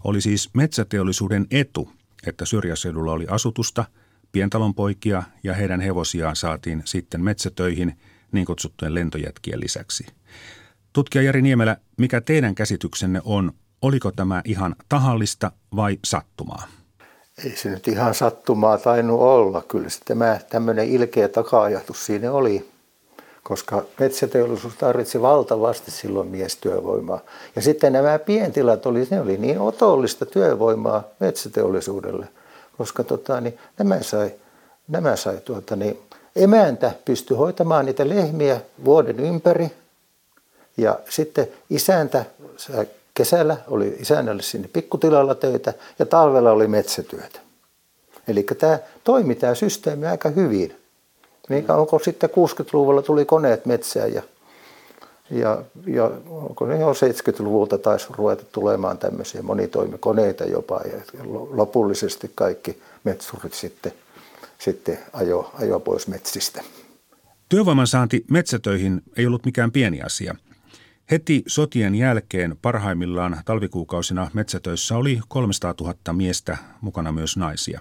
Oli 0.04 0.20
siis 0.20 0.50
metsäteollisuuden 0.54 1.46
etu, 1.50 1.92
että 2.26 2.44
syrjäseudulla 2.44 3.12
oli 3.12 3.26
asutusta, 3.28 3.84
pientalonpoikia 4.32 5.22
ja 5.42 5.54
heidän 5.54 5.80
hevosiaan 5.80 6.36
saatiin 6.36 6.82
sitten 6.84 7.20
metsätöihin 7.20 7.98
niin 8.32 8.46
kutsuttujen 8.46 8.94
lentojätkien 8.94 9.60
lisäksi. 9.60 10.06
Tutkija 10.92 11.22
Jari 11.22 11.42
Niemelä, 11.42 11.76
mikä 11.98 12.20
teidän 12.20 12.54
käsityksenne 12.54 13.20
on, 13.24 13.52
Oliko 13.82 14.12
tämä 14.12 14.42
ihan 14.44 14.76
tahallista 14.88 15.52
vai 15.76 15.98
sattumaa? 16.04 16.81
Ei 17.44 17.56
se 17.56 17.68
nyt 17.68 17.88
ihan 17.88 18.14
sattumaa 18.14 18.78
tainnut 18.78 19.20
olla. 19.20 19.62
Kyllä 19.68 19.88
se 19.88 20.00
tämä 20.04 20.38
tämmöinen 20.48 20.88
ilkeä 20.88 21.28
taka-ajatus 21.28 22.06
siinä 22.06 22.32
oli, 22.32 22.70
koska 23.42 23.84
metsäteollisuus 24.00 24.74
tarvitsi 24.74 25.22
valtavasti 25.22 25.90
silloin 25.90 26.28
miestyövoimaa. 26.28 27.20
Ja 27.56 27.62
sitten 27.62 27.92
nämä 27.92 28.18
pientilat 28.18 28.86
oli, 28.86 29.06
ne 29.10 29.20
oli 29.20 29.36
niin 29.36 29.60
otollista 29.60 30.26
työvoimaa 30.26 31.04
metsäteollisuudelle, 31.20 32.28
koska 32.78 33.04
tota, 33.04 33.40
niin, 33.40 33.58
nämä 33.78 34.02
sai, 34.02 34.30
nämä 34.88 35.16
sai 35.16 35.38
tuota, 35.44 35.76
niin, 35.76 35.98
emäntä 36.36 36.92
pystyi 37.04 37.36
hoitamaan 37.36 37.86
niitä 37.86 38.08
lehmiä 38.08 38.60
vuoden 38.84 39.20
ympäri 39.20 39.70
ja 40.76 40.98
sitten 41.08 41.48
isäntä 41.70 42.24
Kesällä 43.14 43.56
oli 43.68 43.96
isännälle 44.00 44.42
sinne 44.42 44.68
pikkutilalla 44.72 45.34
töitä 45.34 45.74
ja 45.98 46.06
talvella 46.06 46.50
oli 46.50 46.66
metsätyötä. 46.66 47.40
Eli 48.28 48.42
tämä 48.42 48.78
toimi 49.04 49.34
tämä 49.34 49.54
systeemi 49.54 50.06
aika 50.06 50.28
hyvin. 50.28 50.76
Niin 51.48 51.70
onko 51.70 51.98
sitten 51.98 52.30
60-luvulla 52.30 53.02
tuli 53.02 53.24
koneet 53.24 53.66
metsään 53.66 54.14
ja, 54.14 54.22
ja, 55.30 55.62
ja 55.86 56.10
onko 56.28 56.66
ne 56.66 56.80
jo 56.80 56.92
70-luvulta 56.92 57.78
taisi 57.78 58.06
ruveta 58.10 58.44
tulemaan 58.52 58.98
tämmöisiä 58.98 59.42
monitoimikoneita 59.42 60.44
jopa 60.44 60.80
ja 60.92 61.00
lopullisesti 61.50 62.30
kaikki 62.34 62.82
metsurit 63.04 63.54
sitten, 63.54 63.92
sitten 64.58 64.98
ajo, 65.12 65.50
ajo 65.60 65.80
pois 65.80 66.08
metsistä. 66.08 66.62
Työvoiman 67.48 67.86
saanti 67.86 68.24
metsätöihin 68.30 69.02
ei 69.16 69.26
ollut 69.26 69.44
mikään 69.44 69.72
pieni 69.72 70.02
asia– 70.02 70.34
Heti 71.12 71.42
sotien 71.46 71.94
jälkeen 71.94 72.56
parhaimmillaan 72.62 73.40
talvikuukausina 73.44 74.30
metsätöissä 74.34 74.96
oli 74.96 75.20
300 75.28 75.74
000 75.80 76.12
miestä, 76.12 76.58
mukana 76.80 77.12
myös 77.12 77.36
naisia. 77.36 77.80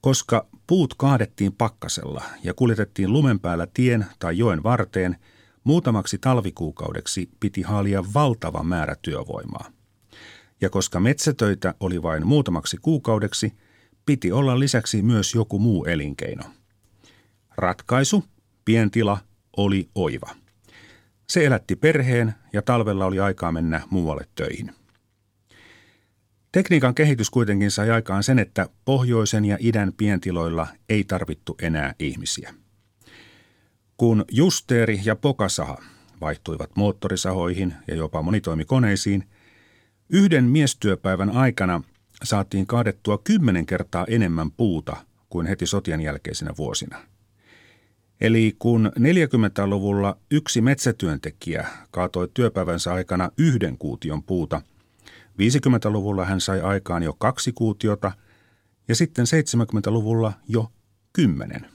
Koska 0.00 0.46
puut 0.66 0.94
kaadettiin 0.94 1.52
pakkasella 1.52 2.24
ja 2.42 2.54
kuljetettiin 2.54 3.12
lumen 3.12 3.40
päällä 3.40 3.66
tien 3.74 4.06
tai 4.18 4.38
joen 4.38 4.62
varteen, 4.62 5.16
muutamaksi 5.64 6.18
talvikuukaudeksi 6.18 7.30
piti 7.40 7.62
haalia 7.62 8.04
valtava 8.14 8.62
määrä 8.62 8.96
työvoimaa. 9.02 9.70
Ja 10.60 10.70
koska 10.70 11.00
metsätöitä 11.00 11.74
oli 11.80 12.02
vain 12.02 12.26
muutamaksi 12.26 12.76
kuukaudeksi, 12.82 13.52
piti 14.06 14.32
olla 14.32 14.58
lisäksi 14.58 15.02
myös 15.02 15.34
joku 15.34 15.58
muu 15.58 15.84
elinkeino. 15.84 16.44
Ratkaisu, 17.56 18.24
pientila, 18.64 19.18
oli 19.56 19.88
oiva. 19.94 20.41
Se 21.32 21.46
elätti 21.46 21.76
perheen 21.76 22.34
ja 22.52 22.62
talvella 22.62 23.06
oli 23.06 23.20
aikaa 23.20 23.52
mennä 23.52 23.80
muualle 23.90 24.26
töihin. 24.34 24.74
Tekniikan 26.52 26.94
kehitys 26.94 27.30
kuitenkin 27.30 27.70
sai 27.70 27.90
aikaan 27.90 28.22
sen, 28.22 28.38
että 28.38 28.68
pohjoisen 28.84 29.44
ja 29.44 29.56
idän 29.60 29.92
pientiloilla 29.96 30.66
ei 30.88 31.04
tarvittu 31.04 31.56
enää 31.62 31.94
ihmisiä. 31.98 32.54
Kun 33.96 34.24
justeeri 34.30 35.00
ja 35.04 35.16
pokasaha 35.16 35.82
vaihtuivat 36.20 36.70
moottorisahoihin 36.76 37.74
ja 37.88 37.94
jopa 37.94 38.22
monitoimikoneisiin, 38.22 39.28
yhden 40.08 40.44
miestyöpäivän 40.44 41.30
aikana 41.30 41.82
saatiin 42.22 42.66
kaadettua 42.66 43.18
kymmenen 43.18 43.66
kertaa 43.66 44.06
enemmän 44.08 44.50
puuta 44.50 44.96
kuin 45.28 45.46
heti 45.46 45.66
sotien 45.66 46.00
jälkeisinä 46.00 46.50
vuosina. 46.58 47.11
Eli 48.22 48.56
kun 48.58 48.92
40-luvulla 48.98 50.16
yksi 50.30 50.60
metsätyöntekijä 50.60 51.66
kaatoi 51.90 52.28
työpäivänsä 52.34 52.92
aikana 52.92 53.30
yhden 53.38 53.78
kuution 53.78 54.22
puuta– 54.22 54.60
50-luvulla 55.38 56.24
hän 56.24 56.40
sai 56.40 56.60
aikaan 56.60 57.02
jo 57.02 57.12
kaksi 57.18 57.52
kuutiota 57.52 58.12
ja 58.88 58.94
sitten 58.94 59.24
70-luvulla 59.26 60.32
jo 60.48 60.66
kymmenen. 61.12 61.66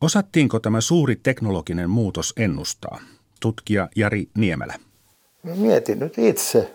Osattiinko 0.00 0.60
tämä 0.60 0.80
suuri 0.80 1.16
teknologinen 1.16 1.90
muutos 1.90 2.32
ennustaa? 2.36 3.00
Tutkija 3.40 3.88
Jari 3.96 4.28
Niemelä. 4.38 4.74
Mietin 5.42 5.98
nyt 5.98 6.18
itse. 6.18 6.74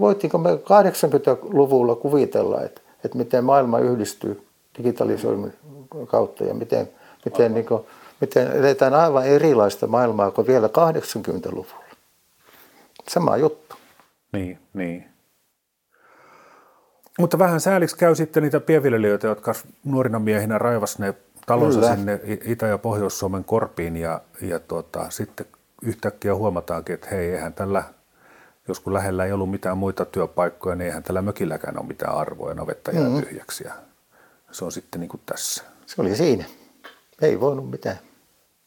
Voittiinko 0.00 0.38
me 0.38 0.50
80-luvulla 0.54 1.94
kuvitella, 1.94 2.62
että, 2.62 2.80
että 3.04 3.18
miten 3.18 3.44
maailma 3.44 3.78
yhdistyy 3.78 4.42
digitalisoinnin 4.78 5.52
kautta 6.06 6.44
ja 6.44 6.54
miten, 6.54 6.88
miten, 7.24 7.54
niin 7.54 7.66
kuin, 7.66 7.86
miten 8.20 8.52
eletään 8.52 8.94
aivan 8.94 9.26
erilaista 9.26 9.86
maailmaa 9.86 10.30
kuin 10.30 10.46
vielä 10.46 10.66
80-luvulla. 10.66 11.84
Sama 13.08 13.36
juttu. 13.36 13.76
Niin, 14.32 14.58
niin. 14.74 15.10
Mutta 17.18 17.38
vähän 17.38 17.60
sääliksi 17.60 17.96
käy 17.96 18.14
sitten 18.14 18.42
niitä 18.42 18.60
pienviljelijöitä, 18.60 19.26
jotka 19.26 19.52
nuorina 19.84 20.18
miehinä 20.18 20.58
raivas 20.58 20.98
ne 20.98 21.14
talonsa 21.46 21.80
Kyllä. 21.80 21.96
sinne 21.96 22.20
Itä- 22.44 22.66
ja 22.66 22.78
Pohjois-Suomen 22.78 23.44
korpiin 23.44 23.96
ja, 23.96 24.20
ja 24.40 24.60
tuota, 24.60 25.10
sitten 25.10 25.46
yhtäkkiä 25.82 26.34
huomataankin, 26.34 26.94
että 26.94 27.06
hei, 27.10 27.30
eihän 27.30 27.54
tällä, 27.54 27.82
jos 28.68 28.80
kun 28.80 28.94
lähellä 28.94 29.24
ei 29.24 29.32
ollut 29.32 29.50
mitään 29.50 29.78
muita 29.78 30.04
työpaikkoja, 30.04 30.76
niin 30.76 30.86
eihän 30.86 31.02
tällä 31.02 31.22
mökilläkään 31.22 31.78
ole 31.78 31.86
mitään 31.86 32.14
arvoa 32.14 32.48
ja 32.48 32.54
navetta 32.54 32.90
jää 32.90 33.04
mm-hmm. 33.04 33.22
tyhjäksi. 33.22 33.64
Ja 33.64 33.72
se 34.52 34.64
on 34.64 34.72
sitten 34.72 35.00
niin 35.00 35.08
kuin 35.08 35.20
tässä. 35.26 35.64
Se 35.86 36.02
oli 36.02 36.16
siinä. 36.16 36.44
Ei 37.22 37.40
voinut 37.40 37.70
mitään. 37.70 37.98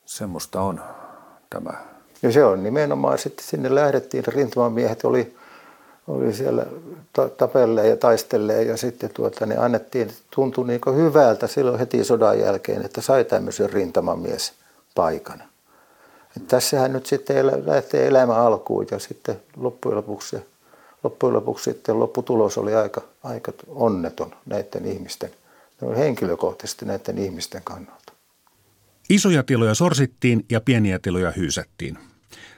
Semmoista 0.05 0.61
on 0.61 0.81
tämä. 1.49 1.73
Ja 2.21 2.31
se 2.31 2.45
on 2.45 2.63
nimenomaan 2.63 3.17
sitten 3.17 3.45
sinne 3.45 3.75
lähdettiin, 3.75 4.23
rintamamiehet 4.27 5.05
oli 5.05 5.35
oli 6.07 6.33
siellä 6.33 6.65
tapelleen 7.37 7.89
ja 7.89 7.97
taistelleen 7.97 8.67
ja 8.67 8.77
sitten 8.77 9.09
tuota, 9.13 9.45
niin 9.45 9.59
annettiin, 9.59 10.11
tuntui 10.35 10.67
niin 10.67 10.81
hyvältä 10.95 11.47
silloin 11.47 11.79
heti 11.79 12.03
sodan 12.03 12.39
jälkeen, 12.39 12.85
että 12.85 13.01
sai 13.01 13.25
tämmöisen 13.25 13.69
rintamamies 13.69 14.53
paikan. 14.95 15.43
Et 16.37 16.47
tässähän 16.47 16.93
nyt 16.93 17.05
sitten 17.05 17.47
lähtee 17.65 18.07
elämä 18.07 18.35
alkuun 18.35 18.87
ja 18.91 18.99
sitten 18.99 19.41
loppujen 19.57 19.97
lopuksi, 19.97 20.37
loppujen 21.03 21.33
lopuksi 21.33 21.63
sitten 21.63 21.99
lopputulos 21.99 22.57
oli 22.57 22.75
aika, 22.75 23.01
aika 23.23 23.53
onneton 23.67 24.35
näiden 24.45 24.85
ihmisten, 24.85 25.31
henkilökohtaisesti 25.97 26.85
näiden 26.85 27.17
ihmisten 27.17 27.61
kannalta. 27.63 28.02
Isoja 29.09 29.43
tiloja 29.43 29.75
sorsittiin 29.75 30.45
ja 30.51 30.61
pieniä 30.61 30.99
tiloja 30.99 31.31
hyysättiin. 31.31 31.97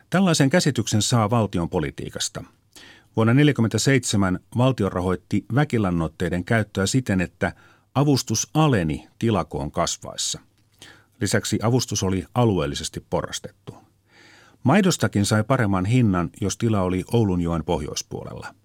Tällaisen 0.09 0.49
käsityksen 0.49 1.01
saa 1.01 1.29
valtion 1.29 1.69
politiikasta– 1.69 2.43
Vuonna 3.15 3.33
1947 3.33 4.39
valtio 4.57 4.89
rahoitti 4.89 5.45
väkilannoitteiden 5.55 6.45
käyttöä 6.45 6.85
siten, 6.85 7.21
että 7.21 7.53
avustus 7.95 8.49
aleni 8.53 9.07
tilakoon 9.19 9.71
kasvaessa. 9.71 10.39
Lisäksi 11.21 11.59
avustus 11.63 12.03
oli 12.03 12.25
alueellisesti 12.33 13.05
porrastettu. 13.09 13.75
Maidostakin 14.63 15.25
sai 15.25 15.43
paremman 15.43 15.85
hinnan, 15.85 16.29
jos 16.41 16.57
tila 16.57 16.81
oli 16.81 17.03
Oulunjoen 17.13 17.63
pohjoispuolella. 17.63 18.55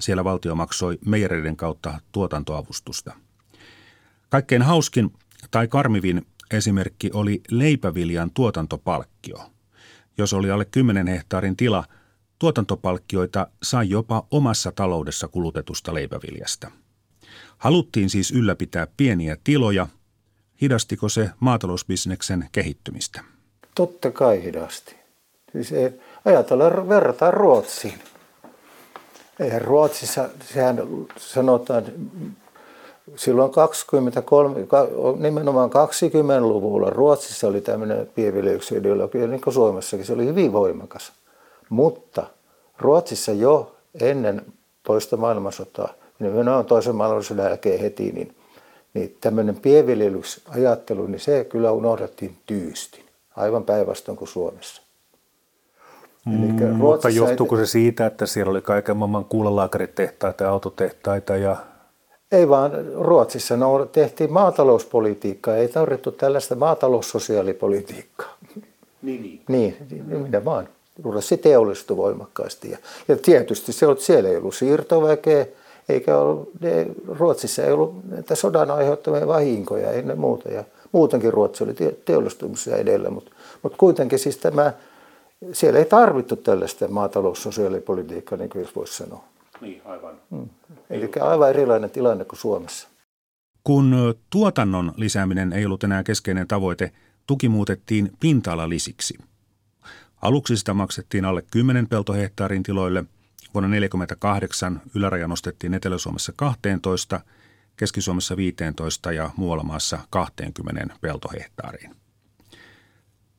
Siellä 0.00 0.24
valtio 0.24 0.54
maksoi 0.54 0.98
meijereiden 1.06 1.56
kautta 1.56 2.00
tuotantoavustusta. 2.12 3.12
Kaikkein 4.28 4.62
hauskin 4.62 5.12
tai 5.50 5.68
karmivin 5.68 6.26
esimerkki 6.52 7.10
oli 7.14 7.40
leipäviljan 7.50 8.30
tuotantopalkkio. 8.30 9.38
Jos 10.18 10.32
oli 10.32 10.50
alle 10.50 10.64
10 10.64 11.06
hehtaarin 11.06 11.56
tila– 11.56 11.84
Tuotantopalkkioita 12.42 13.46
sai 13.62 13.90
jopa 13.90 14.26
omassa 14.30 14.72
taloudessa 14.72 15.28
kulutetusta 15.28 15.94
leipäviljasta. 15.94 16.70
Haluttiin 17.58 18.10
siis 18.10 18.30
ylläpitää 18.30 18.86
pieniä 18.96 19.36
tiloja. 19.44 19.86
Hidastiko 20.62 21.08
se 21.08 21.30
maatalousbisneksen 21.40 22.48
kehittymistä? 22.52 23.24
Totta 23.74 24.10
kai 24.10 24.42
hidasti. 24.44 24.96
Siis 25.52 25.72
ei, 25.72 25.90
ajatellaan, 26.24 26.88
verrataan 26.88 27.34
Ruotsiin. 27.34 27.98
Eihän 29.40 29.62
Ruotsissa, 29.62 30.28
sehän 30.44 30.76
sanotaan, 31.16 31.84
silloin 33.16 33.50
23, 33.50 34.66
nimenomaan 35.18 35.70
20-luvulla 35.70 36.90
Ruotsissa 36.90 37.48
oli 37.48 37.60
tämmöinen 37.60 38.10
pienviljelyksen 38.14 38.78
ideologia, 38.78 39.26
niin 39.26 39.40
kuin 39.40 39.54
Suomessakin, 39.54 40.06
se 40.06 40.12
oli 40.12 40.26
hyvin 40.26 40.52
voimakas. 40.52 41.12
Mutta 41.68 42.26
Ruotsissa 42.78 43.32
jo 43.32 43.74
ennen 44.00 44.42
toista 44.82 45.16
maailmansotaa, 45.16 45.88
nimenomaan 46.18 46.64
toisen 46.64 46.96
maailmansodan 46.96 47.44
jälkeen 47.44 47.80
heti, 47.80 48.12
niin, 48.12 48.36
niin 48.94 49.16
tämmöinen 49.20 49.56
pienviljelysajattelu, 49.56 51.06
niin 51.06 51.20
se 51.20 51.44
kyllä 51.44 51.72
unohdettiin 51.72 52.36
tyystin. 52.46 53.04
Aivan 53.36 53.64
päinvastoin 53.64 54.18
kuin 54.18 54.28
Suomessa. 54.28 54.82
Mm, 56.26 56.74
mutta 56.76 57.08
johtuuko 57.08 57.56
se 57.56 57.66
siitä, 57.66 58.06
että 58.06 58.26
siellä 58.26 58.50
oli 58.50 58.62
kaiken 58.62 58.96
maailman 58.96 59.24
kuulalaakaritehtaita 59.24 60.44
ja 60.44 60.50
autotehtaita 60.50 61.36
ja 61.36 61.56
ei 62.32 62.48
vaan 62.48 62.72
Ruotsissa 62.94 63.56
no, 63.56 63.86
tehtiin 63.86 64.32
maatalouspolitiikkaa, 64.32 65.56
ei 65.56 65.68
tarvittu 65.68 66.12
tällaista 66.12 66.54
maataloussosiaalipolitiikkaa. 66.54 68.36
Niin, 69.02 69.22
niin. 69.22 69.40
Niin, 69.48 69.76
minä 70.22 70.44
vaan. 70.44 70.68
Ruotsi 71.04 71.36
teollistui 71.36 71.96
voimakkaasti. 71.96 72.70
Ja, 72.70 72.78
ja 73.08 73.16
tietysti 73.16 73.72
se, 73.72 73.86
siellä 73.98 74.28
ei 74.28 74.36
ollut 74.36 74.54
siirtoväkeä, 74.54 75.46
eikä 75.88 76.18
ollut, 76.18 76.50
ne, 76.60 76.86
Ruotsissa 77.08 77.62
ei 77.62 77.72
ollut 77.72 77.94
näitä 78.08 78.34
sodan 78.34 78.70
aiheuttamia 78.70 79.26
vahinkoja, 79.26 79.92
ei 79.92 80.02
ne 80.02 80.14
muuta. 80.14 80.48
Ja 80.48 80.64
muutenkin 80.92 81.32
Ruotsi 81.32 81.64
oli 81.64 81.74
teollistumissa 82.04 82.76
edellä, 82.76 83.10
mutta, 83.10 83.30
mutta 83.62 83.78
kuitenkin 83.78 84.18
siis 84.18 84.36
tämä, 84.36 84.72
siellä 85.52 85.78
ei 85.78 85.84
tarvittu 85.84 86.36
tällaista 86.36 86.88
maataloussosiaalipolitiikkaa, 86.88 88.38
niin 88.38 88.50
kuin 88.50 88.68
voisi 88.76 88.96
sanoa. 88.96 89.24
Niin, 89.62 89.82
aivan. 89.84 90.20
Mm. 90.30 90.48
Eli 90.90 91.10
aivan 91.20 91.50
erilainen 91.50 91.90
tilanne 91.90 92.24
kuin 92.24 92.38
Suomessa. 92.38 92.88
Kun 93.64 94.14
tuotannon 94.30 94.92
lisääminen 94.96 95.52
ei 95.52 95.66
ollut 95.66 95.84
enää 95.84 96.02
keskeinen 96.02 96.48
tavoite, 96.48 96.92
tuki 97.26 97.48
muutettiin 97.48 98.12
pinta-alalisiksi– 98.20 99.18
Aluksi 100.22 100.56
sitä 100.56 100.74
maksettiin 100.74 101.24
alle 101.24 101.42
10 101.50 101.88
peltohehtaarin 101.88 102.62
tiloille. 102.62 103.04
Vuonna 103.54 103.68
1948 103.68 104.80
yläraja 104.94 105.28
nostettiin 105.28 105.74
Etelä-Suomessa 105.74 106.32
12, 106.36 107.20
Keski-Suomessa 107.76 108.36
15 108.36 109.12
ja 109.12 109.30
muualla 109.36 109.64
maassa 109.64 109.98
20 110.10 110.96
peltohehtaariin. 111.00 111.96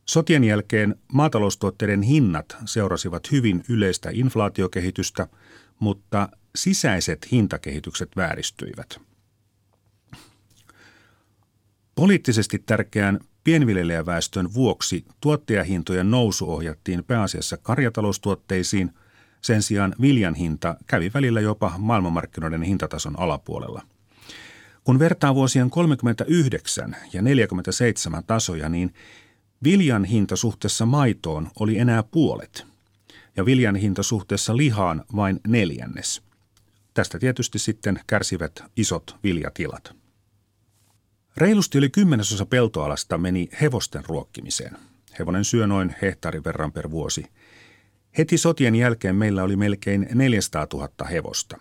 Sotien 0.06 0.44
jälkeen 0.44 0.96
maataloustuotteiden 1.14 2.02
hinnat 2.02 2.58
seurasivat 2.66 3.32
hyvin 3.32 3.64
yleistä 3.70 4.10
inflaatiokehitystä, 4.14 5.28
mutta 5.80 6.30
sisäiset 6.56 7.32
hintakehitykset 7.32 8.10
vääristyivät. 8.16 9.00
Poliittisesti 11.96 12.60
tärkeään 12.60 13.20
Pienviljelijäväestön 13.44 14.54
vuoksi 14.54 15.06
tuottajahintojen 15.22 16.12
nousu 16.12 16.52
ohjattiin 16.52 17.04
pääasiassa 17.04 17.58
karjataloustuotteisiin, 17.58 18.92
sen 19.42 19.62
sijaan 19.62 19.96
viljan 20.02 20.36
hinta 20.36 20.76
kävi 20.88 21.12
välillä 21.14 21.42
jopa 21.42 21.74
maailmanmarkkinoiden 21.78 22.64
hintatason 22.64 23.20
alapuolella. 23.20 23.82
Kun 24.84 25.00
vertaa 25.00 25.36
vuosien 25.36 25.70
39 25.70 26.96
ja 27.14 27.22
47 27.22 28.24
tasoja, 28.24 28.70
niin 28.70 28.94
viljan 29.64 30.06
hinta 30.06 30.36
suhteessa 30.36 30.86
maitoon 30.86 31.50
oli 31.60 31.78
enää 31.78 32.04
puolet 32.04 32.73
ja 33.38 33.46
viljan 33.46 33.76
hinta 33.76 34.04
suhteessa 34.04 34.58
lihaan 34.58 35.06
vain 35.16 35.40
neljännes. 35.48 36.22
Tästä 36.94 37.20
tietysti 37.20 37.60
sitten 37.60 38.00
kärsivät 38.08 38.64
isot 38.78 39.16
viljatilat. 39.24 39.96
Reilusti 41.38 41.78
yli 41.78 41.90
kymmenesosa 41.90 42.46
peltoalasta 42.46 43.18
meni 43.18 43.50
hevosten 43.62 44.06
ruokkimiseen. 44.06 44.78
Hevonen 45.20 45.46
syö 45.46 45.68
noin 45.68 45.96
hehtaarin 46.02 46.44
verran 46.44 46.72
per 46.72 46.92
vuosi. 46.92 47.26
Heti 48.18 48.38
sotien 48.38 48.76
jälkeen 48.76 49.16
meillä 49.16 49.44
oli 49.44 49.56
melkein 49.56 50.08
400 50.14 50.68
000 50.74 50.90
hevosta. 51.12 51.58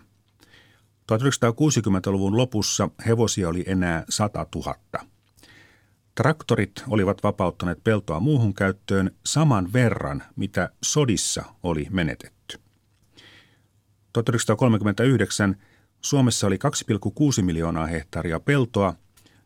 1960-luvun 1.11 2.37
lopussa 2.37 2.89
hevosia 3.05 3.49
oli 3.49 3.63
enää 3.67 4.03
100 4.09 4.47
000. 4.55 4.75
Traktorit 6.15 6.83
olivat 6.89 7.23
vapauttaneet 7.23 7.83
peltoa 7.83 8.19
muuhun 8.19 8.53
käyttöön 8.53 9.11
saman 9.25 9.73
verran, 9.73 10.23
mitä 10.35 10.69
sodissa 10.83 11.43
oli 11.63 11.87
menetetty. 11.89 12.59
1939 14.13 15.55
Suomessa 16.01 16.47
oli 16.47 16.59
2,6 17.37 17.41
miljoonaa 17.41 17.85
hehtaaria 17.85 18.39
peltoa 18.39 18.93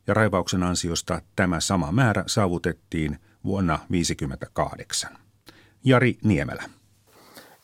ja 0.08 0.14
raivauksen 0.14 0.64
ansiosta 0.64 1.22
tämä 1.36 1.60
sama 1.60 1.92
määrä 1.92 2.24
saavutettiin 2.28 3.20
vuonna 3.44 3.74
1958. 3.74 5.18
Jari 5.84 6.18
Niemelä. 6.24 6.64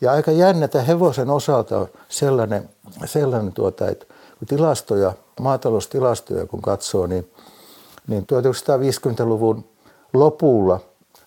Ja 0.02 0.12
aika 0.12 0.32
jännätä 0.32 0.82
hevosen 0.82 1.30
osalta 1.30 1.78
on 1.78 1.88
sellainen, 2.10 2.70
sellainen 3.06 3.54
tuota, 3.54 3.90
että 3.90 4.06
kun 4.40 4.48
tilastoja, 4.48 5.14
maataloustilastoja 5.40 6.46
kun 6.46 6.62
katsoo, 6.62 7.08
niin, 7.08 7.32
niin 8.08 8.24
1950-luvun 8.24 9.66
lopulla 10.14 10.80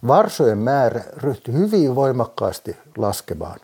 varsojen 0.06 0.58
määrä 0.58 1.04
ryhtyi 1.16 1.54
hyvin 1.54 1.94
voimakkaasti 1.94 2.76
laskemaan. 2.96 3.60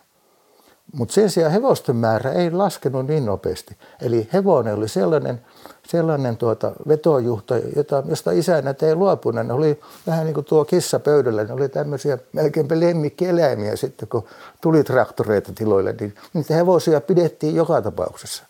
Mutta 0.93 1.15
sen 1.15 1.31
sijaan 1.31 1.53
hevosten 1.53 1.97
määrä 1.97 2.33
ei 2.33 2.51
laskenut 2.51 3.07
niin 3.07 3.27
nopeasti. 3.27 3.77
Eli 4.03 4.29
hevonen 4.33 4.75
oli 4.75 4.89
sellainen, 4.89 5.41
sellainen 5.89 6.37
tuota 6.37 6.73
vetojuhta, 6.89 7.55
jota, 7.77 8.03
josta 8.09 8.31
isännät 8.31 8.83
ei 8.83 8.95
luopunut. 8.95 9.47
Ne 9.47 9.53
oli 9.53 9.81
vähän 10.07 10.25
niin 10.25 10.35
kuin 10.35 10.45
tuo 10.45 10.65
kissa 10.65 10.99
pöydällä. 10.99 11.45
Ne 11.45 11.53
oli 11.53 11.69
tämmöisiä 11.69 12.19
melkeinpä 12.33 12.81
lemmikkieläimiä 12.81 13.77
sitten, 13.77 14.09
kun 14.09 14.25
tuli 14.61 14.85
traktoreita 14.85 15.53
tiloille. 15.55 15.95
Niin 16.01 16.15
niitä 16.33 16.55
hevosia 16.55 17.01
pidettiin 17.01 17.55
joka 17.55 17.83
tapauksessa. 17.83 18.45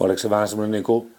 Oliko 0.00 0.18
se 0.18 0.30
vähän 0.30 0.48
semmoinen 0.48 0.70
niin 0.70 0.84
kuin 0.84 1.14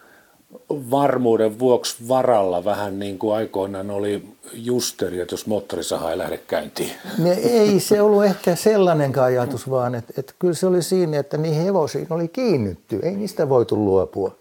varmuuden 0.69 1.59
vuoksi 1.59 2.07
varalla 2.07 2.65
vähän 2.65 2.99
niin 2.99 3.19
kuin 3.19 3.35
aikoinaan 3.35 3.91
oli 3.91 4.25
justeri, 4.53 5.19
että 5.19 5.33
jos 5.33 5.47
moottorisaha 5.47 6.11
ei 6.11 6.17
lähde 6.17 6.37
käyntiin. 6.37 6.91
Ne, 7.17 7.31
ei 7.33 7.79
se 7.79 8.01
ollut 8.01 8.25
ehkä 8.25 8.55
sellainen 8.55 9.19
ajatus, 9.19 9.69
vaan 9.69 9.95
että, 9.95 10.13
että 10.17 10.33
kyllä 10.39 10.53
se 10.53 10.67
oli 10.67 10.81
siinä, 10.81 11.19
että 11.19 11.37
niihin 11.37 11.63
hevosiin 11.63 12.07
oli 12.09 12.27
kiinnitty. 12.27 12.99
Ei 13.03 13.15
niistä 13.15 13.49
voitu 13.49 13.75
luopua. 13.75 14.35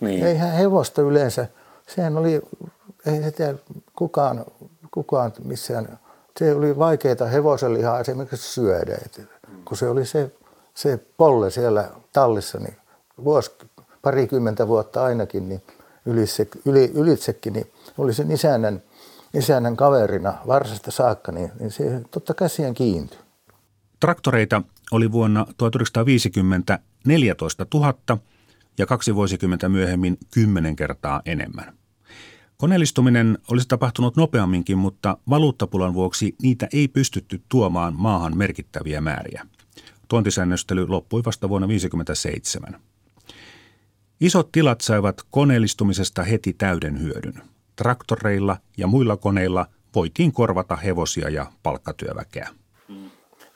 Niin. 0.00 0.26
Eihän 0.26 0.52
hevosta 0.52 1.02
yleensä, 1.02 1.46
sehän 1.88 2.16
oli, 2.16 2.42
ei 3.06 3.22
sitä 3.22 3.54
kukaan, 3.96 4.44
kukaan 4.90 5.32
missään, 5.44 5.98
se 6.38 6.54
oli 6.54 6.78
vaikeaa 6.78 7.26
hevosenlihaa 7.32 8.00
esimerkiksi 8.00 8.52
syödä. 8.52 8.98
Että, 9.04 9.22
kun 9.64 9.76
se 9.76 9.88
oli 9.88 10.06
se, 10.06 10.30
se 10.74 10.98
polle 11.16 11.50
siellä 11.50 11.90
tallissa, 12.12 12.58
niin 12.58 12.76
vuosi 13.24 13.50
parikymmentä 14.06 14.68
vuotta 14.68 15.04
ainakin, 15.04 15.48
niin 15.48 15.62
ylitse, 16.06 16.48
yli, 16.64 16.92
ylitsekin, 16.94 17.52
niin 17.52 17.66
oli 17.98 18.14
sen 18.14 18.30
isännän, 18.30 18.82
isännän 19.34 19.76
kaverina 19.76 20.34
varsasta 20.46 20.90
saakka, 20.90 21.32
niin, 21.32 21.50
niin 21.60 21.70
se 21.70 22.00
totta 22.10 22.34
kai 22.34 22.48
siihen 22.48 22.74
kiintyi. 22.74 23.18
Traktoreita 24.00 24.62
oli 24.90 25.12
vuonna 25.12 25.46
1950 25.56 26.78
14 27.06 27.66
000 27.74 28.18
ja 28.78 28.86
kaksi 28.86 29.14
vuosikymmentä 29.14 29.68
myöhemmin 29.68 30.18
kymmenen 30.34 30.76
kertaa 30.76 31.22
enemmän. 31.24 31.74
Koneellistuminen 32.56 33.38
olisi 33.50 33.68
tapahtunut 33.68 34.16
nopeamminkin, 34.16 34.78
mutta 34.78 35.18
valuuttapulan 35.30 35.94
vuoksi 35.94 36.34
niitä 36.42 36.68
ei 36.72 36.88
pystytty 36.88 37.42
tuomaan 37.48 37.94
maahan 37.96 38.36
merkittäviä 38.36 39.00
määriä. 39.00 39.46
Tuontisäännöstely 40.08 40.88
loppui 40.88 41.22
vasta 41.24 41.48
vuonna 41.48 41.66
1957. 41.66 42.80
Isot 44.20 44.52
tilat 44.52 44.80
saivat 44.80 45.16
koneellistumisesta 45.30 46.22
heti 46.22 46.52
täyden 46.52 47.02
hyödyn. 47.02 47.42
Traktoreilla 47.76 48.56
ja 48.76 48.86
muilla 48.86 49.16
koneilla 49.16 49.66
voitiin 49.94 50.32
korvata 50.32 50.76
hevosia 50.76 51.28
ja 51.28 51.46
palkkatyöväkeä. 51.62 52.48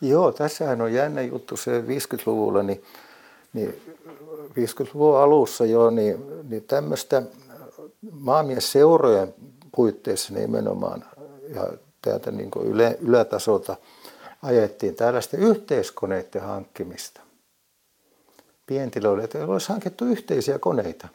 Joo, 0.01 0.33
tässähän 0.33 0.81
on 0.81 0.93
jännä 0.93 1.23
juttu 1.23 1.57
se 1.57 1.81
50-luvulla, 1.81 2.63
niin, 2.63 2.83
niin 3.53 3.81
50-luvun 4.49 5.19
alussa 5.19 5.67
jo, 5.67 5.91
niin, 5.91 6.17
niin 6.49 6.65
tämmöistä 6.65 7.23
maamiesseurojen 8.13 9.35
puitteissa 9.77 10.35
nimenomaan 10.35 11.05
ja 11.55 11.73
täältä 12.03 12.31
niin 12.31 12.51
yle, 12.65 12.99
ylätasolta 13.01 13.77
ajettiin 14.43 14.95
tällaista 14.95 15.37
yhteiskoneiden 15.37 16.43
hankkimista 16.43 17.21
pientiloille, 18.71 19.25
että 19.25 19.47
olisi 19.47 19.69
hankittu 19.69 20.05
yhteisiä 20.05 20.59
koneita. 20.59 21.09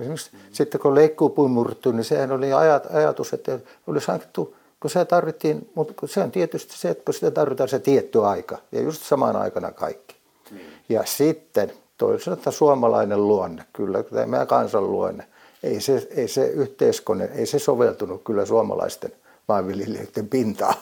Esimerkiksi 0.00 0.30
mm-hmm. 0.32 0.48
sitten 0.52 0.80
kun 0.80 0.94
leikkuupuu 0.94 1.48
murtui, 1.48 1.92
niin 1.92 2.04
sehän 2.04 2.32
oli 2.32 2.52
ajatus, 2.92 3.32
että 3.32 3.58
olisi 3.86 4.08
hankittu, 4.08 4.54
kun 4.80 4.90
se 4.90 5.04
tarvittiin, 5.04 5.70
mutta 5.74 6.06
se 6.06 6.20
on 6.20 6.30
tietysti 6.30 6.78
se, 6.78 6.88
että 6.88 7.04
kun 7.04 7.14
sitä 7.14 7.30
tarvitaan 7.30 7.68
se 7.68 7.78
tietty 7.78 8.24
aika, 8.24 8.58
ja 8.72 8.80
just 8.80 9.02
samaan 9.02 9.36
aikana 9.36 9.72
kaikki. 9.72 10.16
Mm. 10.50 10.58
Ja 10.88 11.04
sitten 11.04 11.72
toisaalta 11.98 12.50
suomalainen 12.50 13.28
luonne, 13.28 13.64
kyllä 13.72 14.02
tämä 14.02 14.46
kansan 14.46 14.92
luonne, 14.92 15.24
ei 15.62 15.80
se, 15.80 16.08
ei 16.10 16.28
se 16.28 16.46
yhteiskone, 16.46 17.30
ei 17.34 17.46
se 17.46 17.58
soveltunut 17.58 18.22
kyllä 18.24 18.46
suomalaisten 18.46 19.12
maanviljelijöiden 19.48 20.28
pintaan. 20.28 20.74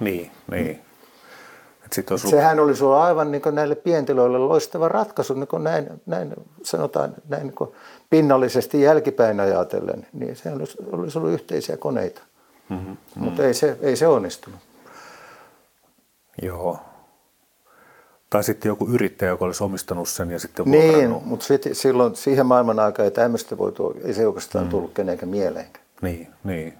Niin, 0.00 0.30
niin. 0.50 0.80
Sit 1.92 2.10
olisi 2.10 2.28
Sehän 2.28 2.60
olisi 2.60 2.84
ollut 2.84 2.98
aivan 2.98 3.30
niin 3.30 3.42
näille 3.52 3.74
pientiloille 3.74 4.38
loistava 4.38 4.88
ratkaisu, 4.88 5.34
niin 5.34 5.48
näin, 5.58 6.02
näin 6.06 6.34
sanotaan 6.62 7.14
näin 7.28 7.42
niin 7.42 7.74
pinnallisesti 8.10 8.82
jälkipäin 8.82 9.40
ajatellen, 9.40 10.06
niin 10.12 10.36
se 10.36 10.52
olisi, 10.52 10.78
olisi 10.92 11.18
ollut 11.18 11.32
yhteisiä 11.32 11.76
koneita. 11.76 12.22
Mm-hmm. 12.68 12.86
mm-hmm. 12.88 13.24
Mutta 13.24 13.44
ei 13.44 13.54
se, 13.54 13.76
ei 13.80 13.96
se 13.96 14.06
onnistunut. 14.06 14.60
Joo. 16.42 16.78
Tai 18.30 18.44
sitten 18.44 18.68
joku 18.68 18.86
yrittäjä, 18.86 19.28
joka 19.28 19.44
olisi 19.44 19.64
omistanut 19.64 20.08
sen 20.08 20.30
ja 20.30 20.38
sitten 20.38 20.70
Niin, 20.70 21.10
mutta 21.24 21.46
sit, 21.46 21.62
silloin 21.72 22.16
siihen 22.16 22.46
maailman 22.46 22.78
aikaan 22.78 23.04
ei 23.04 23.10
tämmöistä 23.10 23.58
voi 23.58 23.72
tulla, 23.72 23.94
ei 24.04 24.14
se 24.14 24.26
oikeastaan 24.26 24.64
mm. 24.64 24.70
tullut 24.70 24.92
kenenkään 24.94 25.28
mieleenkään. 25.28 25.84
Niin, 26.02 26.28
niin. 26.44 26.74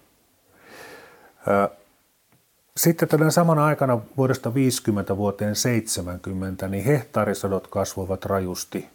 Sitten 2.77 3.09
tänä 3.09 3.31
samana 3.31 3.65
aikana 3.65 4.01
vuodesta 4.17 4.55
50 4.55 5.17
vuoteen 5.17 5.57
70, 5.57 6.69
niin 6.69 6.85
hehtaarisadot 6.85 7.67
kasvoivat 7.67 8.25
rajusti. 8.25 8.89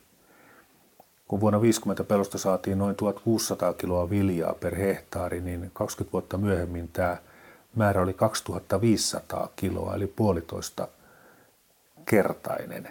Kun 1.27 1.39
vuonna 1.39 1.61
50 1.61 2.03
pelosta 2.03 2.37
saatiin 2.37 2.77
noin 2.77 2.95
1600 2.95 3.73
kiloa 3.73 4.09
viljaa 4.09 4.53
per 4.53 4.75
hehtaari, 4.75 5.41
niin 5.41 5.71
20 5.73 6.13
vuotta 6.13 6.37
myöhemmin 6.37 6.89
tämä 6.93 7.17
määrä 7.75 8.01
oli 8.01 8.13
2500 8.13 9.49
kiloa, 9.55 9.95
eli 9.95 10.07
puolitoista 10.07 10.87
kertainen. 12.05 12.87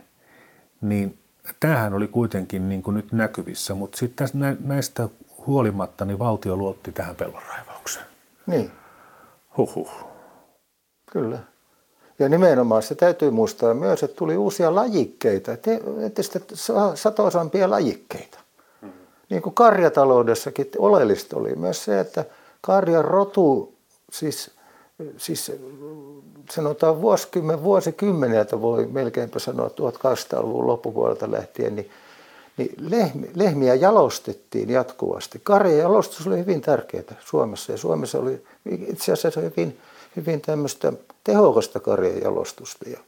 Niin 0.80 1.18
tämähän 1.60 1.94
oli 1.94 2.08
kuitenkin 2.08 2.68
niin 2.68 2.82
kuin 2.82 2.94
nyt 2.94 3.12
näkyvissä, 3.12 3.74
mutta 3.74 3.98
sitten 3.98 4.28
näistä 4.60 5.08
huolimatta 5.46 6.04
niin 6.04 6.18
valtio 6.18 6.56
luotti 6.56 6.92
tähän 6.92 7.16
pellonraivaukseen. 7.16 8.06
Niin. 8.46 8.70
Huhhuh. 9.56 10.17
Kyllä. 11.10 11.38
Ja 12.18 12.28
nimenomaan 12.28 12.82
se 12.82 12.94
täytyy 12.94 13.30
muistaa 13.30 13.74
myös, 13.74 14.02
että 14.02 14.16
tuli 14.16 14.36
uusia 14.36 14.74
lajikkeita, 14.74 15.52
entistä 16.00 16.40
satoisampia 16.94 17.70
lajikkeita. 17.70 18.38
Mm-hmm. 18.82 18.98
Niin 19.30 19.42
kuin 19.42 19.54
karjataloudessakin 19.54 20.70
oleellista 20.78 21.36
oli 21.36 21.54
myös 21.54 21.84
se, 21.84 22.00
että 22.00 22.24
karjan 22.60 23.04
rotu, 23.04 23.74
siis, 24.12 24.50
siis 25.16 25.52
sanotaan 26.50 27.00
vuosikymmen, 27.00 27.62
vuosikymmeneltä 27.62 28.60
voi 28.60 28.86
melkeinpä 28.86 29.38
sanoa 29.38 29.68
1800-luvun 29.68 30.66
loppupuolelta 30.66 31.30
lähtien, 31.30 31.76
niin, 31.76 31.90
niin 32.56 32.72
lehmi, 32.90 33.30
lehmiä 33.34 33.74
jalostettiin 33.74 34.70
jatkuvasti. 34.70 35.40
Karjan 35.42 35.78
jalostus 35.78 36.26
oli 36.26 36.38
hyvin 36.38 36.60
tärkeää 36.60 37.14
Suomessa 37.20 37.72
ja 37.72 37.78
Suomessa 37.78 38.18
oli 38.18 38.42
itse 38.70 39.12
asiassa 39.12 39.40
hyvin 39.40 39.78
hyvin 40.18 40.40
tämmöistä 40.40 40.92
tehokasta 41.24 41.80
karjajalostusta. 41.80 42.88
Ja 42.88 42.98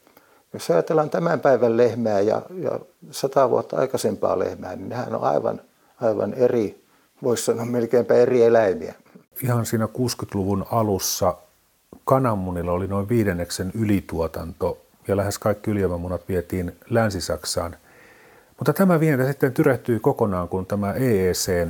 jos 0.52 0.70
ajatellaan 0.70 1.10
tämän 1.10 1.40
päivän 1.40 1.76
lehmää 1.76 2.20
ja, 2.20 2.42
ja 2.62 2.80
sata 3.10 3.50
vuotta 3.50 3.76
aikaisempaa 3.76 4.38
lehmää, 4.38 4.76
niin 4.76 4.88
nehän 4.88 5.14
on 5.14 5.24
aivan, 5.24 5.60
aivan 6.00 6.34
eri, 6.34 6.84
voisi 7.22 7.44
sanoa 7.44 7.64
melkeinpä 7.64 8.14
eri 8.14 8.42
eläimiä. 8.42 8.94
Ihan 9.42 9.66
siinä 9.66 9.86
60-luvun 9.86 10.66
alussa 10.70 11.36
kananmunilla 12.04 12.72
oli 12.72 12.86
noin 12.86 13.08
viidenneksen 13.08 13.72
ylituotanto 13.74 14.78
ja 15.08 15.16
lähes 15.16 15.38
kaikki 15.38 15.70
ylijäämämunat 15.70 16.28
vietiin 16.28 16.76
Länsi-Saksaan. 16.90 17.76
Mutta 18.58 18.72
tämä 18.72 19.00
vienti 19.00 19.26
sitten 19.26 19.52
tyrehtyi 19.52 20.00
kokonaan, 20.00 20.48
kun 20.48 20.66
tämä 20.66 20.92
EEC, 20.92 21.68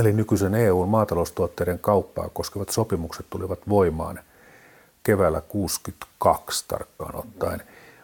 eli 0.00 0.12
nykyisen 0.12 0.54
EUn 0.54 0.88
maataloustuotteiden 0.88 1.78
kauppaa 1.78 2.28
koskevat 2.32 2.68
sopimukset 2.68 3.26
tulivat 3.30 3.58
voimaan 3.68 4.20
keväällä 5.02 5.40
62 5.40 6.64
tarkkaan 6.68 7.16
ottaen. 7.16 7.62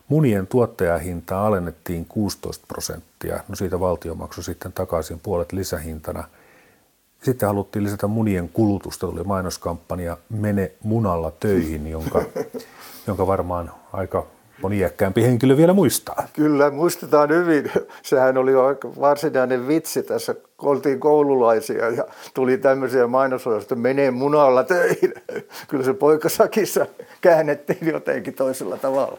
Munien 0.08 0.46
tuottajahintaa 0.46 1.46
alennettiin 1.46 2.06
16 2.06 2.64
prosenttia, 2.68 3.40
no 3.48 3.56
siitä 3.56 3.80
valtio 3.80 4.14
maksoi 4.14 4.44
sitten 4.44 4.72
takaisin 4.72 5.20
puolet 5.20 5.52
lisähintana. 5.52 6.24
Sitten 7.22 7.46
haluttiin 7.46 7.84
lisätä 7.84 8.06
munien 8.06 8.48
kulutusta, 8.48 9.06
tuli 9.06 9.24
mainoskampanja 9.24 10.16
Mene 10.28 10.72
munalla 10.82 11.30
töihin, 11.30 11.86
jonka, 11.86 12.22
jonka 13.06 13.26
varmaan 13.26 13.72
aika 13.92 14.26
moni 14.62 14.78
iäkkäämpi 14.78 15.22
henkilö 15.22 15.56
vielä 15.56 15.72
muistaa. 15.72 16.26
Kyllä, 16.32 16.70
muistetaan 16.70 17.28
hyvin. 17.28 17.70
Sehän 18.02 18.38
oli 18.38 18.52
varsinainen 19.00 19.68
vitsi 19.68 20.02
tässä, 20.02 20.34
oltiin 20.58 21.00
koululaisia 21.00 21.90
ja 21.90 22.04
tuli 22.34 22.58
tämmöisiä 22.58 23.06
mainosoja, 23.06 23.58
että 23.58 23.74
menee 23.74 24.10
munalla 24.10 24.64
töihin. 24.64 25.14
Kyllä 25.68 25.84
se 25.84 25.94
poikasakissa 25.94 26.86
käännettiin 27.20 27.86
jotenkin 27.92 28.34
toisella 28.34 28.76
tavalla. 28.76 29.18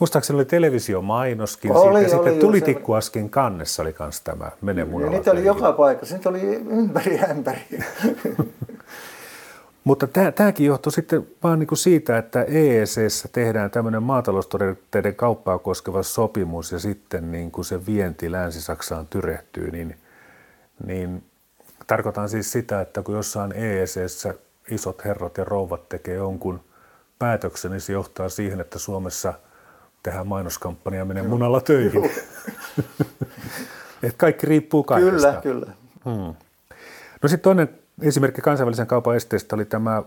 Muistaakseni 0.00 0.36
oli 0.36 0.44
televisiomainoskin 0.44 1.72
oli, 1.72 1.80
siitä. 1.80 2.18
Oli, 2.18 2.24
sitten 2.24 2.46
tulitikkuaskin 2.46 3.30
kannessa 3.30 3.82
oli 3.82 3.94
myös 3.98 4.20
tämä 4.20 4.50
Mene 4.62 4.84
munalla 4.84 5.12
Niitä 5.12 5.30
oli 5.30 5.44
joka 5.44 5.72
paikassa, 5.72 6.14
niitä 6.16 6.28
oli 6.28 6.40
ympäri 6.70 7.20
ämpäri. 7.30 7.60
Mutta 9.86 10.06
tämäkin 10.34 10.66
johtuu 10.66 10.92
sitten 10.92 11.26
vaan 11.42 11.58
niin 11.58 11.66
kuin 11.66 11.78
siitä, 11.78 12.18
että 12.18 12.42
EECssä 12.42 13.28
tehdään 13.32 13.70
tämmöinen 13.70 14.02
maataloustuotteiden 14.02 15.14
kauppaa 15.14 15.58
koskeva 15.58 16.02
sopimus 16.02 16.72
ja 16.72 16.78
sitten 16.78 17.32
niin 17.32 17.50
kuin 17.50 17.64
se 17.64 17.86
vienti 17.86 18.32
Länsi-Saksaan 18.32 19.06
tyrehtyy, 19.06 19.70
niin, 19.70 19.96
niin 20.86 21.24
tarkoitan 21.86 22.28
siis 22.28 22.52
sitä, 22.52 22.80
että 22.80 23.02
kun 23.02 23.14
jossain 23.14 23.52
EECssä 23.52 24.34
isot 24.70 25.04
herrat 25.04 25.38
ja 25.38 25.44
rouvat 25.44 25.88
tekee 25.88 26.14
jonkun 26.14 26.60
päätöksen, 27.18 27.70
niin 27.70 27.80
se 27.80 27.92
johtaa 27.92 28.28
siihen, 28.28 28.60
että 28.60 28.78
Suomessa 28.78 29.34
tehdään 30.02 30.26
mainoskampanja 30.26 30.98
ja 30.98 31.04
menee 31.04 31.22
munalla 31.22 31.60
töihin. 31.60 32.10
Et 34.02 34.14
kaikki 34.16 34.46
riippuu 34.46 34.84
kaikesta. 34.84 35.32
Kyllä, 35.32 35.40
kyllä. 35.42 35.72
Hmm. 36.04 36.34
No 37.22 37.28
sitten 37.28 37.42
toinen 37.42 37.85
esimerkki 38.02 38.40
kansainvälisen 38.40 38.86
kaupan 38.86 39.16
esteestä 39.16 39.56
oli 39.56 39.64
tämä 39.64 40.02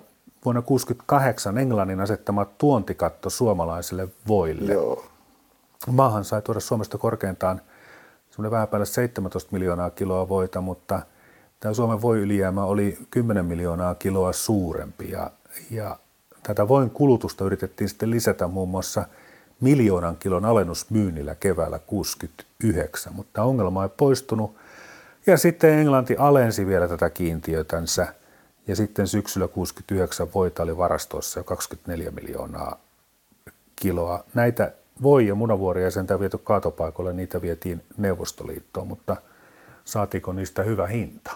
vuonna 0.45 0.61
1968 0.61 1.57
Englannin 1.57 1.99
asettama 1.99 2.45
tuontikatto 2.45 3.29
suomalaisille 3.29 4.07
voille. 4.27 4.73
Joo. 4.73 5.05
Maahan 5.87 6.25
sai 6.25 6.41
tuoda 6.41 6.59
Suomesta 6.59 6.97
korkeintaan 6.97 7.61
semmoinen 8.31 8.51
vähän 8.51 8.67
päälle 8.67 8.85
17 8.85 9.49
miljoonaa 9.51 9.89
kiloa 9.89 10.29
voita, 10.29 10.61
mutta 10.61 11.01
tämä 11.59 11.73
Suomen 11.73 12.01
voiylijäämä 12.01 12.63
oli 12.63 12.97
10 13.11 13.45
miljoonaa 13.45 13.95
kiloa 13.95 14.33
suurempi 14.33 15.11
ja, 15.11 15.31
ja 15.71 15.99
tätä 16.43 16.67
voin 16.67 16.89
kulutusta 16.89 17.45
yritettiin 17.45 17.89
sitten 17.89 18.11
lisätä 18.11 18.47
muun 18.47 18.69
muassa 18.69 19.05
miljoonan 19.61 20.17
kilon 20.17 20.45
alennusmyynnillä 20.45 21.35
keväällä 21.35 21.79
69, 21.79 23.13
mutta 23.13 23.43
ongelma 23.43 23.83
ei 23.83 23.89
poistunut– 23.97 24.55
ja 25.27 25.37
sitten 25.37 25.79
Englanti 25.79 26.15
alensi 26.17 26.67
vielä 26.67 26.87
tätä 26.87 27.09
kiintiötänsä 27.09 28.07
ja 28.67 28.75
sitten 28.75 29.07
syksyllä 29.07 29.47
69 29.47 30.27
voita 30.33 30.63
oli 30.63 30.77
varastossa 30.77 31.39
jo 31.39 31.43
24 31.43 32.11
miljoonaa 32.11 32.79
kiloa. 33.75 34.23
Näitä 34.33 34.71
voi- 35.01 35.27
ja 35.27 35.35
munavuoria 35.35 35.91
sen 35.91 36.07
viety 36.19 36.37
kaatopaikoille, 36.37 37.13
niitä 37.13 37.41
vietiin 37.41 37.81
Neuvostoliittoon, 37.97 38.87
mutta 38.87 39.17
saatiinko 39.85 40.33
niistä 40.33 40.63
hyvä 40.63 40.87
hinta? 40.87 41.31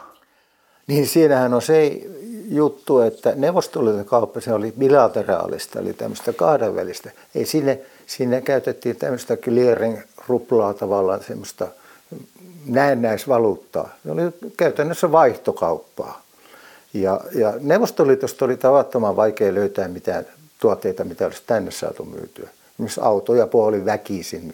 Niin 0.87 1.07
siinähän 1.07 1.53
on 1.53 1.61
se 1.61 2.01
juttu, 2.47 2.99
että 2.99 3.33
Neuvostoliiton 3.35 4.05
kauppa 4.05 4.41
se 4.41 4.53
oli 4.53 4.73
bilateraalista, 4.79 5.79
eli 5.79 5.93
tämmöistä 5.93 6.33
kahdenvälistä. 6.33 7.11
Ei 7.35 7.45
sinne, 7.45 7.79
sinne 8.07 8.41
käytettiin 8.41 8.95
tämmöistä 8.95 9.37
clearing 9.37 9.97
ruplaa 10.27 10.73
tavallaan 10.73 11.23
semmoista– 11.23 11.67
näennäisvaluuttaa. 12.65 13.89
Se 14.03 14.11
oli 14.11 14.21
käytännössä 14.57 15.11
vaihtokauppaa. 15.11 16.21
Ja, 16.93 17.21
ja 17.35 17.53
Neuvostoliitosta 17.59 18.45
oli 18.45 18.57
tavattoman 18.57 19.15
vaikea 19.15 19.53
löytää 19.53 19.87
mitään 19.87 20.25
tuotteita, 20.59 21.03
mitä 21.03 21.25
olisi 21.25 21.43
tänne 21.47 21.71
saatu 21.71 22.05
myytyä. 22.05 22.49
Esimerkiksi 22.73 23.01
autoja 23.03 23.47
puoli 23.47 23.85
väkisin. 23.85 24.53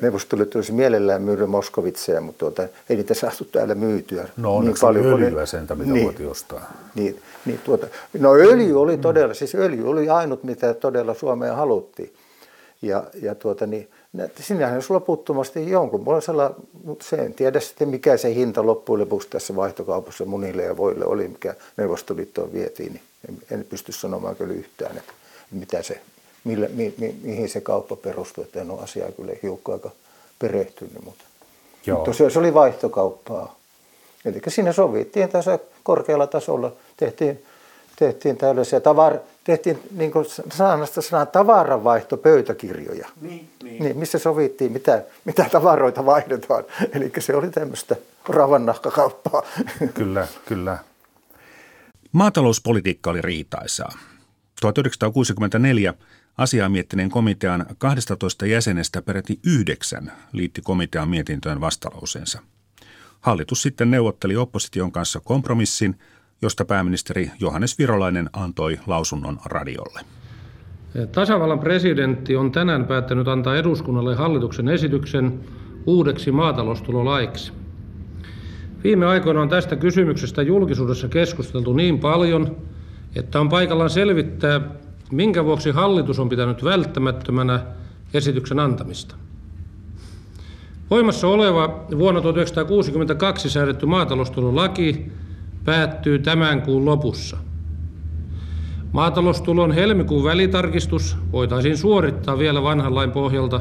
Neuvostoliitto 0.00 0.58
olisi 0.58 0.72
mielellään 0.72 1.22
myynyt 1.22 1.50
Moskovitseja, 1.50 2.20
mutta 2.20 2.38
tuota, 2.38 2.62
ei 2.90 2.96
niitä 2.96 3.14
saatu 3.14 3.44
täällä 3.44 3.74
myytyä. 3.74 4.28
No 4.36 4.62
niin 4.62 4.74
paljon 4.80 5.12
oli 5.12 5.24
öljyä 5.24 5.46
sentä, 5.46 5.74
mitä 5.74 5.92
niin, 5.92 6.04
voitiin 6.04 6.30
ostaa. 6.30 6.72
Niin, 6.94 7.20
niin 7.44 7.60
tuota, 7.64 7.86
no 8.18 8.34
öljy 8.34 8.80
oli 8.80 8.98
todella, 8.98 9.34
siis 9.34 9.54
öljy 9.54 9.90
oli 9.90 10.08
ainut, 10.08 10.44
mitä 10.44 10.74
todella 10.74 11.14
Suomeen 11.14 11.54
haluttiin. 11.54 12.12
Ja, 12.82 13.04
ja 13.22 13.34
tuota, 13.34 13.66
niin, 13.66 13.88
sinähän 14.40 14.74
olisi 14.74 14.92
loputtomasti 14.92 15.70
jonkunlaisella, 15.70 16.54
mutta 16.84 17.04
se 17.04 17.16
en 17.16 17.34
tiedä 17.34 17.60
sitten 17.60 17.88
mikä 17.88 18.16
se 18.16 18.34
hinta 18.34 18.66
loppujen 18.66 19.00
lopuksi 19.00 19.28
tässä 19.28 19.56
vaihtokaupassa 19.56 20.24
munille 20.24 20.62
ja 20.62 20.76
voille 20.76 21.04
oli, 21.04 21.28
mikä 21.28 21.54
Neuvostoliittoon 21.76 22.52
vietiin, 22.52 22.92
niin 22.92 23.02
en, 23.28 23.58
en 23.58 23.64
pysty 23.64 23.92
sanomaan 23.92 24.36
kyllä 24.36 24.54
yhtään, 24.54 24.96
että 24.96 25.12
mitä 25.50 25.82
se, 25.82 26.00
millä, 26.44 26.68
mi, 26.68 26.94
mi, 26.98 27.16
mihin 27.22 27.48
se 27.48 27.60
kauppa 27.60 27.96
perustui, 27.96 28.44
että 28.44 28.60
en 28.60 28.70
ole 28.70 28.82
asiaa 28.82 29.12
kyllä 29.12 29.32
hiukka 29.42 29.72
aika 29.72 29.90
perehtynyt, 30.38 31.04
mutta, 31.04 31.24
Joo. 31.86 31.96
mutta 31.98 32.10
tosiaan 32.10 32.30
se 32.30 32.38
oli 32.38 32.54
vaihtokauppaa. 32.54 33.56
Eli 34.24 34.40
siinä 34.48 34.72
sovittiin 34.72 35.28
tässä 35.28 35.58
korkealla 35.82 36.26
tasolla, 36.26 36.72
tehtiin 36.96 37.42
tehtiin 37.96 38.36
tällaisia 38.36 38.80
tavar, 38.80 39.18
tehtiin 39.46 39.78
niin 39.90 40.12
kuin 40.12 40.26
sanasta 40.52 41.02
sanaa 41.02 41.26
tavaranvaihtopöytäkirjoja, 41.26 43.08
niin, 43.20 43.50
niin. 43.62 43.82
Niin, 43.82 43.98
missä 43.98 44.18
sovittiin, 44.18 44.72
mitä, 44.72 45.04
mitä 45.24 45.48
tavaroita 45.52 46.06
vaihdetaan. 46.06 46.64
Eli 46.94 47.12
se 47.18 47.36
oli 47.36 47.50
tämmöistä 47.50 47.96
ravannahkakauppaa. 48.28 49.42
Kyllä, 49.94 50.26
kyllä. 50.46 50.78
Maatalouspolitiikka 52.12 53.10
oli 53.10 53.22
riitaisaa. 53.22 53.92
1964 54.60 55.94
asiaa 56.38 56.68
miettineen 56.68 57.10
komitean 57.10 57.66
12 57.78 58.46
jäsenestä 58.46 59.02
peräti 59.02 59.38
yhdeksän 59.46 60.12
liitti 60.32 60.62
komitean 60.62 61.08
mietintöön 61.08 61.60
vastalauseensa. 61.60 62.40
Hallitus 63.20 63.62
sitten 63.62 63.90
neuvotteli 63.90 64.36
opposition 64.36 64.92
kanssa 64.92 65.20
kompromissin– 65.20 65.98
josta 66.42 66.64
pääministeri 66.64 67.30
Johannes 67.40 67.78
Virolainen 67.78 68.30
antoi 68.32 68.78
lausunnon 68.86 69.38
radiolle. 69.44 70.00
Tasavallan 71.12 71.58
presidentti 71.58 72.36
on 72.36 72.52
tänään 72.52 72.84
päättänyt 72.84 73.28
antaa 73.28 73.56
eduskunnalle 73.56 74.14
hallituksen 74.14 74.68
esityksen 74.68 75.40
uudeksi 75.86 76.32
maataloustulolaiksi. 76.32 77.52
Viime 78.84 79.06
aikoina 79.06 79.42
on 79.42 79.48
tästä 79.48 79.76
kysymyksestä 79.76 80.42
julkisuudessa 80.42 81.08
keskusteltu 81.08 81.72
niin 81.72 81.98
paljon, 81.98 82.56
että 83.14 83.40
on 83.40 83.48
paikallaan 83.48 83.90
selvittää, 83.90 84.60
minkä 85.12 85.44
vuoksi 85.44 85.70
hallitus 85.70 86.18
on 86.18 86.28
pitänyt 86.28 86.64
välttämättömänä 86.64 87.60
esityksen 88.14 88.58
antamista. 88.58 89.16
Voimassa 90.90 91.28
oleva 91.28 91.86
vuonna 91.98 92.20
1962 92.20 93.50
säädetty 93.50 93.86
maataloustulolaki 93.86 95.12
päättyy 95.66 96.18
tämän 96.18 96.62
kuun 96.62 96.84
lopussa. 96.84 97.36
Maataloustulon 98.92 99.72
helmikuun 99.72 100.24
välitarkistus 100.24 101.16
voitaisiin 101.32 101.76
suorittaa 101.76 102.38
vielä 102.38 102.62
vanhan 102.62 102.94
lain 102.94 103.10
pohjalta, 103.10 103.60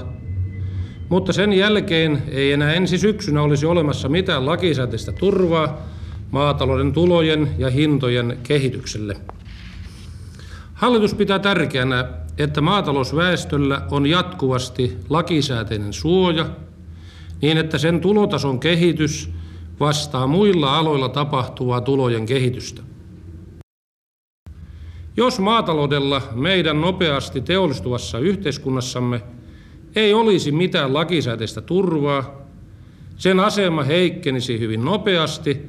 mutta 1.10 1.34
sen 1.34 1.54
jälkeen 1.54 2.24
ei 2.28 2.52
enää 2.52 2.74
ensi 2.74 2.98
syksynä 2.98 3.42
olisi 3.42 3.66
olemassa 3.66 4.10
mitään 4.10 4.46
lakisääteistä 4.46 5.12
turvaa 5.12 5.78
maatalouden 6.32 6.94
tulojen 6.94 7.50
ja 7.58 7.70
hintojen 7.70 8.38
kehitykselle. 8.44 9.18
Hallitus 10.74 11.14
pitää 11.14 11.40
tärkeänä, 11.40 12.06
että 12.38 12.62
maatalousväestöllä 12.62 13.82
on 13.92 14.06
jatkuvasti 14.06 14.98
lakisääteinen 15.10 15.94
suoja 15.94 16.50
niin, 17.42 17.58
että 17.58 17.78
sen 17.78 18.02
tulotason 18.02 18.60
kehitys– 18.60 19.30
vastaa 19.80 20.28
muilla 20.28 20.78
aloilla 20.78 21.10
tapahtuvaa 21.10 21.82
tulojen 21.82 22.26
kehitystä. 22.26 22.82
Jos 25.18 25.40
maataloudella 25.40 26.22
meidän 26.36 26.82
nopeasti 26.82 27.42
teollistuvassa 27.42 28.20
yhteiskunnassamme 28.20 29.22
ei 29.96 30.14
olisi 30.14 30.52
mitään 30.52 30.94
lakisääteistä 30.94 31.62
turvaa, 31.62 32.42
sen 33.18 33.40
asema 33.40 33.84
heikkenisi 33.84 34.60
hyvin 34.60 34.86
nopeasti, 34.86 35.62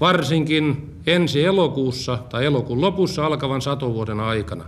varsinkin 0.00 0.94
ensi 1.06 1.44
elokuussa 1.44 2.18
tai 2.30 2.44
elokuun 2.44 2.80
lopussa 2.80 3.26
alkavan 3.26 3.62
satovuoden 3.62 4.20
aikana. 4.20 4.64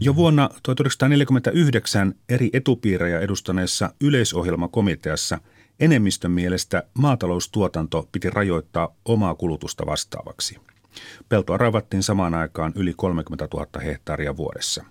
Jo 0.00 0.16
vuonna 0.16 0.48
1949 0.62 2.14
eri 2.28 2.50
etupiirejä 2.52 3.20
edustaneessa 3.20 3.90
yleisohjelmakomiteassa 4.00 5.38
enemmistön 5.80 6.30
mielestä 6.30 6.82
maataloustuotanto 6.94 8.08
piti 8.12 8.30
rajoittaa 8.30 8.94
omaa 9.04 9.34
kulutusta 9.34 9.86
vastaavaksi. 9.86 10.58
Peltoa 11.28 11.56
raivattiin 11.56 12.02
samaan 12.02 12.34
aikaan 12.34 12.72
yli 12.76 12.94
30 12.96 13.48
000 13.54 13.66
hehtaaria 13.84 14.36
vuodessa. 14.36 14.84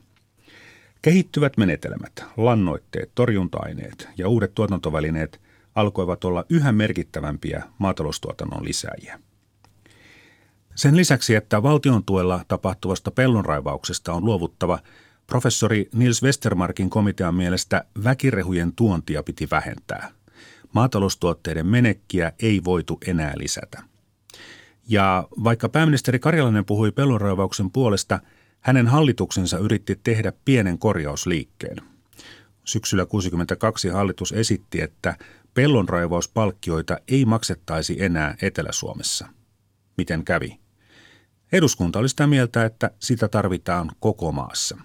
Kehittyvät 1.01 1.57
menetelmät, 1.57 2.25
lannoitteet, 2.37 3.11
torjunta-aineet 3.15 4.09
ja 4.17 4.27
uudet 4.29 4.55
tuotantovälineet 4.55 5.41
alkoivat 5.75 6.23
olla 6.23 6.45
yhä 6.49 6.71
merkittävämpiä 6.71 7.63
maataloustuotannon 7.77 8.65
lisääjiä. 8.65 9.19
Sen 10.75 10.97
lisäksi, 10.97 11.35
että 11.35 11.63
valtion 11.63 12.03
tuella 12.05 12.45
tapahtuvasta 12.47 13.11
pellonraivauksesta 13.11 14.13
on 14.13 14.25
luovuttava, 14.25 14.79
professori 15.27 15.89
Nils 15.93 16.23
Westermarkin 16.23 16.89
komitean 16.89 17.35
mielestä 17.35 17.85
väkirehujen 18.03 18.73
tuontia 18.75 19.23
piti 19.23 19.47
vähentää. 19.51 20.11
Maataloustuotteiden 20.73 21.67
menekkiä 21.67 22.33
ei 22.41 22.61
voitu 22.63 22.97
enää 23.07 23.33
lisätä. 23.37 23.83
Ja 24.87 25.27
vaikka 25.43 25.69
pääministeri 25.69 26.19
Karjalainen 26.19 26.65
puhui 26.65 26.91
pellonraivauksen 26.91 27.71
puolesta, 27.71 28.19
hänen 28.59 28.87
hallituksensa 28.87 29.57
yritti 29.57 29.99
tehdä 30.03 30.33
pienen 30.45 30.77
korjausliikkeen. 30.77 31.77
Syksyllä 32.65 33.01
1962 33.01 33.89
hallitus 33.89 34.31
esitti, 34.31 34.81
että 34.81 35.17
pellonraivauspalkkioita 35.53 36.97
ei 37.07 37.25
maksettaisi 37.25 38.03
enää 38.03 38.35
Etelä-Suomessa. 38.41 39.27
Miten 39.97 40.25
kävi? 40.25 40.59
Eduskunta 41.51 41.99
oli 41.99 42.09
sitä 42.09 42.27
mieltä, 42.27 42.65
että 42.65 42.91
sitä 42.99 43.27
tarvitaan 43.27 43.91
koko 43.99 44.31
maassa. 44.31 44.77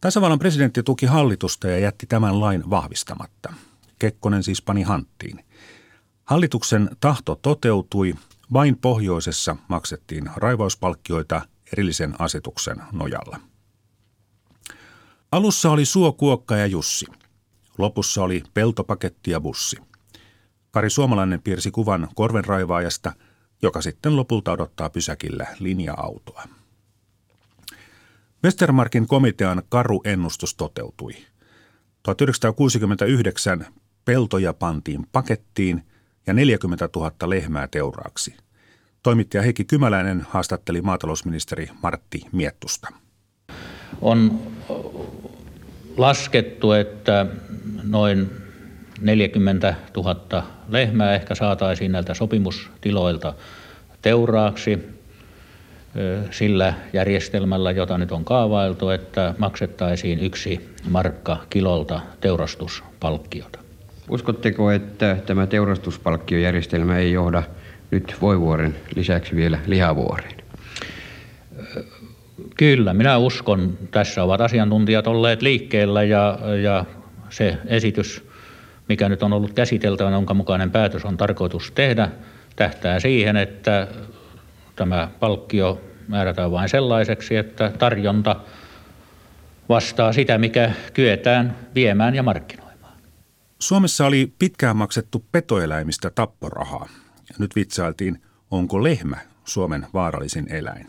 Tasavallan 0.00 0.38
presidentti 0.38 0.82
tuki 0.82 1.06
hallitusta 1.06 1.68
ja 1.68 1.78
jätti 1.78 2.06
tämän 2.06 2.40
lain 2.40 2.70
vahvistamatta. 2.70 3.52
Kekkonen 4.02 4.42
siis 4.42 4.62
pani 4.62 4.82
hanttiin. 4.82 5.44
Hallituksen 6.24 6.90
tahto 7.00 7.34
toteutui, 7.42 8.14
vain 8.52 8.78
pohjoisessa 8.78 9.56
maksettiin 9.68 10.30
raivauspalkkioita 10.36 11.40
erillisen 11.72 12.14
asetuksen 12.18 12.76
nojalla. 12.92 13.40
Alussa 15.32 15.70
oli 15.70 15.84
Suo, 15.84 16.12
Kuokka 16.12 16.56
ja 16.56 16.66
Jussi. 16.66 17.06
Lopussa 17.78 18.22
oli 18.22 18.42
peltopaketti 18.54 19.30
ja 19.30 19.40
bussi. 19.40 19.76
Kari 20.70 20.90
Suomalainen 20.90 21.42
piirsi 21.42 21.70
kuvan 21.70 22.08
korvenraivaajasta– 22.14 23.12
joka 23.62 23.80
sitten 23.82 24.16
lopulta 24.16 24.52
odottaa 24.52 24.90
pysäkillä 24.90 25.46
linja-autoa. 25.58 26.42
Westermarkin 28.44 29.06
komitean 29.06 29.62
karu 29.68 30.00
ennustus 30.04 30.54
toteutui. 30.54 31.12
1969 32.02 33.66
peltoja 34.04 34.52
pantiin 34.52 35.06
pakettiin 35.12 35.82
ja 36.26 36.32
40 36.32 36.88
000 36.96 37.12
lehmää 37.26 37.68
teuraaksi. 37.70 38.36
Toimittaja 39.02 39.42
Heikki 39.42 39.64
Kymäläinen 39.64 40.26
haastatteli 40.28 40.82
maatalousministeri 40.82 41.70
Martti 41.82 42.22
Miettusta. 42.32 42.88
On 44.00 44.40
laskettu, 45.96 46.72
että 46.72 47.26
noin 47.82 48.30
40 49.00 49.74
000 49.96 50.42
lehmää 50.68 51.14
ehkä 51.14 51.34
saataisiin 51.34 51.92
näiltä 51.92 52.14
sopimustiloilta 52.14 53.34
teuraaksi 54.02 54.78
sillä 56.30 56.74
järjestelmällä, 56.92 57.70
jota 57.70 57.98
nyt 57.98 58.12
on 58.12 58.24
kaavailtu, 58.24 58.88
että 58.90 59.34
maksettaisiin 59.38 60.20
yksi 60.20 60.74
markka 60.90 61.38
kilolta 61.50 62.00
teurastuspalkkiota. 62.20 63.58
Uskotteko, 64.08 64.70
että 64.70 65.16
tämä 65.26 65.46
teurastuspalkkiojärjestelmä 65.46 66.98
ei 66.98 67.12
johda 67.12 67.42
nyt 67.90 68.16
voivuoren 68.20 68.76
lisäksi 68.96 69.36
vielä 69.36 69.58
lihavuoreen? 69.66 70.34
Kyllä, 72.56 72.94
minä 72.94 73.18
uskon. 73.18 73.78
Tässä 73.90 74.22
ovat 74.22 74.40
asiantuntijat 74.40 75.06
olleet 75.06 75.42
liikkeellä 75.42 76.02
ja, 76.02 76.38
ja 76.62 76.84
se 77.30 77.58
esitys, 77.66 78.28
mikä 78.88 79.08
nyt 79.08 79.22
on 79.22 79.32
ollut 79.32 79.52
käsiteltävänä, 79.52 80.16
jonka 80.16 80.34
mukainen 80.34 80.70
päätös 80.70 81.04
on 81.04 81.16
tarkoitus 81.16 81.72
tehdä, 81.72 82.08
tähtää 82.56 83.00
siihen, 83.00 83.36
että 83.36 83.88
tämä 84.76 85.08
palkkio 85.20 85.80
määrätään 86.08 86.50
vain 86.50 86.68
sellaiseksi, 86.68 87.36
että 87.36 87.72
tarjonta 87.78 88.36
vastaa 89.68 90.12
sitä, 90.12 90.38
mikä 90.38 90.70
kyetään 90.94 91.56
viemään 91.74 92.14
ja 92.14 92.22
markkinoimaan. 92.22 92.61
Suomessa 93.62 94.06
oli 94.06 94.32
pitkään 94.38 94.76
maksettu 94.76 95.24
petoeläimistä 95.32 96.10
tapporahaa. 96.10 96.88
Nyt 97.38 97.56
vitsailtiin, 97.56 98.22
onko 98.50 98.82
lehmä 98.82 99.16
Suomen 99.44 99.86
vaarallisin 99.94 100.52
eläin. 100.52 100.86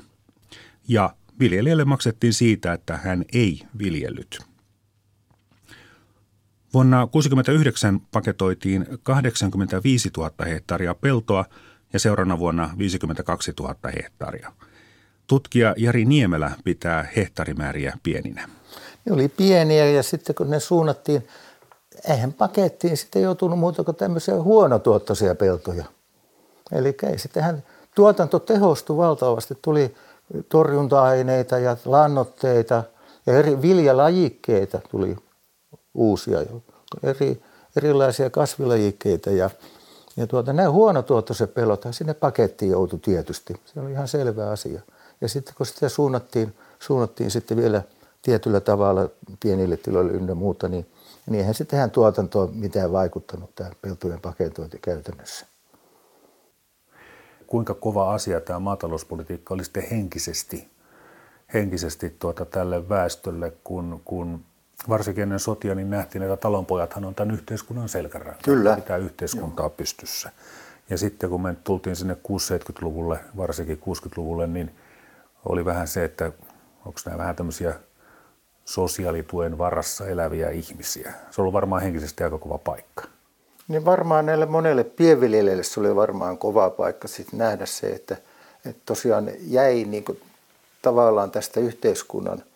Ja 0.87 1.15
viljelijälle 1.39 1.85
maksettiin 1.85 2.33
siitä, 2.33 2.73
että 2.73 2.97
hän 2.97 3.25
ei 3.33 3.61
viljellyt. 3.77 4.39
Vuonna 6.73 6.97
1969 6.97 7.99
paketoitiin 7.99 8.85
85 9.03 10.09
000 10.17 10.31
hehtaaria 10.45 10.93
peltoa 10.93 11.45
ja 11.93 11.99
seuraavana 11.99 12.39
vuonna 12.39 12.69
52 12.77 13.53
000 13.59 13.75
hehtaaria. 13.95 14.51
Tutkija 15.27 15.73
Jari 15.77 16.05
Niemelä 16.05 16.51
pitää 16.63 17.07
hehtaarimääriä 17.15 17.97
pieninä. 18.03 18.49
Ne 19.05 19.13
oli 19.13 19.27
pieniä 19.27 19.85
ja 19.85 20.03
sitten 20.03 20.35
kun 20.35 20.49
ne 20.49 20.59
suunnattiin, 20.59 21.27
eihän 22.09 22.33
pakettiin 22.33 22.97
sitten 22.97 23.21
joutunut 23.21 23.59
muuta 23.59 23.83
kuin 23.83 23.95
tämmöisiä 23.95 24.41
huonotuottoisia 24.41 25.35
peltoja. 25.35 25.85
Eli 26.71 26.97
ei 27.03 27.17
sittenhän 27.17 27.63
tuotanto 27.95 28.39
tehostui 28.39 28.97
valtavasti. 28.97 29.57
Tuli 29.61 29.95
torjunta-aineita 30.49 31.59
ja 31.59 31.77
lannoitteita 31.85 32.83
ja 33.25 33.33
eri 33.33 33.61
viljalajikkeita 33.61 34.79
tuli 34.91 35.15
uusia, 35.93 36.39
eri, 37.03 37.41
erilaisia 37.77 38.29
kasvilajikkeita 38.29 39.31
ja, 39.31 39.49
ja 40.17 40.27
tuota, 40.27 40.53
nämä 40.53 40.71
huonotuottoiset 40.71 41.53
pelot 41.53 41.85
sinne 41.91 42.13
pakettiin 42.13 42.71
joutui 42.71 42.99
tietysti. 42.99 43.53
Se 43.65 43.79
oli 43.79 43.91
ihan 43.91 44.07
selvä 44.07 44.49
asia. 44.49 44.81
Ja 45.21 45.27
sitten 45.27 45.53
kun 45.57 45.65
sitä 45.65 45.89
suunnattiin, 45.89 46.55
suunnattiin 46.79 47.31
sitten 47.31 47.57
vielä 47.57 47.81
tietyllä 48.21 48.59
tavalla 48.59 49.09
pienille 49.39 49.77
tiloille 49.77 50.11
ynnä 50.11 50.35
muuta, 50.35 50.67
niin, 50.67 50.85
niin 51.25 51.39
eihän 51.39 51.53
se 51.53 51.65
tähän 51.65 51.91
tuotantoon 51.91 52.55
mitään 52.55 52.91
vaikuttanut 52.91 53.55
tämä 53.55 53.69
peltojen 53.81 54.21
paketointi 54.21 54.79
käytännössä. 54.81 55.45
Kuinka 57.47 57.73
kova 57.73 58.13
asia 58.13 58.41
tämä 58.41 58.59
maatalouspolitiikka 58.59 59.53
oli 59.53 59.63
sitten 59.63 59.87
henkisesti, 59.91 60.67
henkisesti 61.53 62.15
tuota 62.19 62.45
tälle 62.45 62.89
väestölle, 62.89 63.53
kun, 63.63 64.01
kun 64.05 64.45
varsinkin 64.89 65.21
ennen 65.21 65.39
sotia, 65.39 65.75
niin 65.75 65.89
nähtiin, 65.89 66.21
että 66.21 66.37
talonpojathan 66.37 67.05
on 67.05 67.15
tämän 67.15 67.35
yhteiskunnan 67.35 67.89
selkäranka. 67.89 68.39
Kyllä. 68.43 68.75
Pitää 68.75 68.97
yhteiskuntaa 68.97 69.63
Joo. 69.63 69.69
pystyssä. 69.69 70.31
Ja 70.89 70.97
sitten 70.97 71.29
kun 71.29 71.41
me 71.41 71.55
tultiin 71.63 71.95
sinne 71.95 72.13
60-70-luvulle, 72.13 73.19
varsinkin 73.37 73.81
60-luvulle, 73.89 74.47
niin 74.47 74.75
oli 75.45 75.65
vähän 75.65 75.87
se, 75.87 76.03
että 76.03 76.31
onko 76.85 76.99
nämä 77.05 77.17
vähän 77.17 77.35
tämmöisiä 77.35 77.75
sosiaalituen 78.65 79.57
varassa 79.57 80.07
eläviä 80.07 80.49
ihmisiä. 80.49 81.11
Se 81.31 81.41
on 81.41 81.43
ollut 81.43 81.53
varmaan 81.53 81.81
henkisesti 81.81 82.23
aika 82.23 82.37
kova 82.37 82.57
paikka. 82.57 83.03
Niin 83.67 83.85
varmaan 83.85 84.25
näille 84.25 84.45
monelle 84.45 84.83
pienviljelijälle 84.83 85.63
se 85.63 85.79
oli 85.79 85.95
varmaan 85.95 86.37
kova 86.37 86.69
paikka 86.69 87.07
sitten 87.07 87.39
nähdä 87.39 87.65
se, 87.65 87.87
että, 87.87 88.17
että 88.65 88.81
tosiaan 88.85 89.31
jäi 89.39 89.83
niin 89.83 90.03
kuin 90.03 90.21
tavallaan 90.81 91.31
tästä 91.31 91.59
yhteiskunnan– 91.59 92.43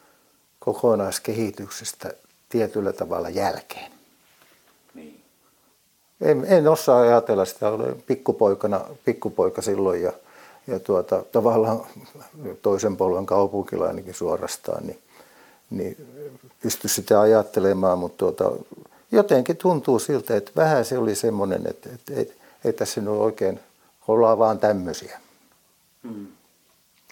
kokonaiskehityksestä 0.74 2.14
tietyllä 2.50 2.94
tavalla 2.94 3.30
jälkeen. 3.30 3.92
Niin. 4.94 5.24
En, 6.22 6.46
en 6.48 6.68
osaa 6.68 7.02
ajatella 7.02 7.46
sitä, 7.46 7.70
olen 7.70 8.04
pikkupoikana, 8.08 8.82
pikkupoika 9.06 9.62
silloin 9.62 10.02
ja, 10.02 10.12
ja 10.68 10.80
tuota, 10.80 11.24
tavallaan 11.32 11.82
toisen 12.62 12.98
polven 12.98 13.26
kaupunkilainenkin 13.26 14.14
suorastaan, 14.14 14.88
niin, 14.88 15.00
niin 15.70 15.98
pysty 16.62 16.88
sitä 16.88 17.22
ajattelemaan, 17.22 18.00
mutta 18.00 18.18
tuota, 18.18 18.52
jotenkin 19.12 19.58
tuntuu 19.58 20.00
siltä, 20.00 20.36
että 20.36 20.52
vähän 20.56 20.86
se 20.86 20.98
oli 20.98 21.16
semmoinen, 21.16 21.62
että, 21.68 21.90
että 21.96 22.14
ei, 22.14 22.34
ei 22.66 22.74
tässä 22.74 23.02
nyt 23.02 23.10
oikein, 23.10 23.60
ollaan 24.08 24.38
vaan 24.38 24.60
tämmöisiä. 24.60 25.20
Hmm. 26.04 26.28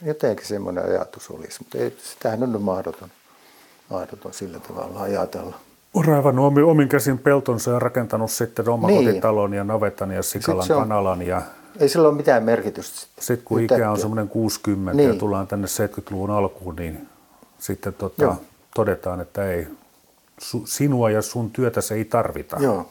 Jotenkin 0.01 0.45
semmoinen 0.45 0.85
ajatus 0.85 1.29
olisi, 1.29 1.59
mutta 1.59 1.77
ei, 1.77 1.97
sitähän 2.03 2.43
on 2.43 2.51
nyt 2.51 2.61
mahdoton 2.61 3.09
mahdoton 3.89 4.33
sillä 4.33 4.59
tavalla 4.59 5.01
ajatella. 5.01 5.55
On 5.93 6.05
raivannut 6.05 6.45
omin, 6.45 6.63
omin 6.63 6.89
käsin 6.89 7.19
peltonsa 7.19 7.71
ja 7.71 7.79
rakentanut 7.79 8.31
sitten 8.31 8.69
omakotitalon 8.69 9.51
niin. 9.51 9.57
ja 9.57 9.63
navetan 9.63 10.11
ja 10.11 10.23
sikalan 10.23 10.71
on, 10.71 10.79
kanalan. 10.79 11.21
Ja 11.21 11.41
ei 11.79 11.89
sillä 11.89 12.07
ole 12.07 12.15
mitään 12.15 12.43
merkitystä. 12.43 12.99
Sitten, 12.99 13.23
sitten 13.23 13.45
kun 13.45 13.61
ikä 13.61 13.91
on 13.91 13.99
semmoinen 13.99 14.29
60 14.29 14.97
niin. 14.97 15.09
ja 15.09 15.15
tullaan 15.15 15.47
tänne 15.47 15.67
70-luvun 15.67 16.31
alkuun, 16.31 16.75
niin 16.75 17.07
sitten 17.65 17.93
tota, 17.93 18.35
todetaan, 18.75 19.21
että 19.21 19.51
ei, 19.51 19.67
su, 20.37 20.65
sinua 20.65 21.09
ja 21.09 21.21
sun 21.21 21.51
työtä 21.51 21.81
se 21.81 21.95
ei 21.95 22.05
tarvita. 22.05 22.57
Joo. 22.59 22.89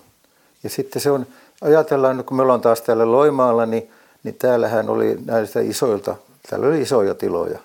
Ja 0.63 0.71
sitten 0.71 1.03
se 1.03 1.11
on, 1.11 1.27
ajatellaan, 1.61 2.25
kun 2.25 2.37
me 2.37 2.43
ollaan 2.43 2.61
taas 2.61 2.81
täällä 2.81 3.13
Loimaalla, 3.13 3.67
niin, 3.67 3.91
niin 4.23 4.35
täällähän 4.35 4.89
oli 4.89 5.19
näistä 5.25 5.61
isoilta, 5.61 6.17
täällä 6.51 6.67
oli 6.67 6.83
isoja 6.83 7.15
tiloja. 7.15 7.59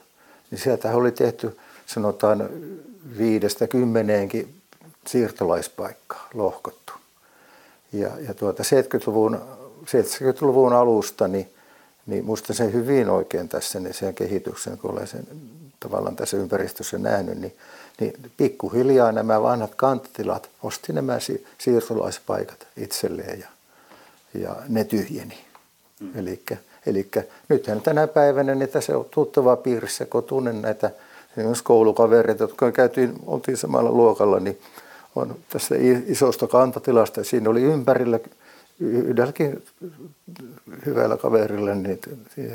Niin 0.51 0.60
sieltä 0.60 0.95
oli 0.95 1.12
tehty, 1.12 1.57
sanotaan, 1.86 2.49
viidestä 3.18 3.68
kymmeneenkin 3.68 4.55
siirtolaispaikkaa 5.07 6.30
lohkottu. 6.34 6.93
Ja, 7.93 8.10
ja 8.28 8.34
tuota 8.34 8.64
70-luvun, 8.64 9.39
70-luvun 9.86 10.74
alusta, 10.74 11.28
niin, 11.28 11.53
niin 12.05 12.26
muista 12.26 12.53
se 12.53 12.74
hyvin 12.74 13.10
oikein 13.10 13.49
tässä 13.49 13.80
niin 13.80 13.93
sen 13.93 14.16
kehityksen, 14.16 14.78
kun 14.78 14.91
olen 14.91 15.07
sen 15.07 15.28
tavallaan 15.80 16.15
tässä 16.15 16.38
ympäristössä 16.38 16.97
nähnyt, 16.97 17.38
niin, 17.38 17.55
niin 17.99 18.13
pikkuhiljaa 18.38 19.11
nämä 19.11 19.41
vanhat 19.41 19.75
kanttilat 19.75 20.49
osti 20.63 20.93
nämä 20.93 21.17
siirtolaispaikat 21.57 22.67
itselleen 22.77 23.39
ja, 23.39 23.47
ja 24.34 24.55
ne 24.67 24.84
tyhjeni. 24.84 25.38
Mm. 25.99 26.27
Eli 26.86 27.09
nythän 27.49 27.82
tänä 27.82 28.07
päivänä 28.07 28.55
niin 28.55 28.69
tässä 28.69 28.97
on 28.97 29.05
tuttava 29.11 29.55
piirissä, 29.55 30.05
kun 30.05 30.23
tunnen 30.23 30.61
näitä 30.61 30.91
esimerkiksi 31.38 31.63
koulukavereita, 31.63 32.43
jotka 32.43 32.71
käytiin, 32.71 33.13
oltiin 33.25 33.57
samalla 33.57 33.91
luokalla, 33.91 34.39
niin 34.39 34.61
on 35.15 35.36
tässä 35.49 35.75
isosta 36.07 36.47
kantatilasta. 36.47 37.23
Siinä 37.23 37.49
oli 37.49 37.61
ympärillä 37.61 38.19
yhdelläkin 38.80 39.63
hyvällä 40.86 41.17
kaverilla, 41.17 41.75
niin 41.75 41.99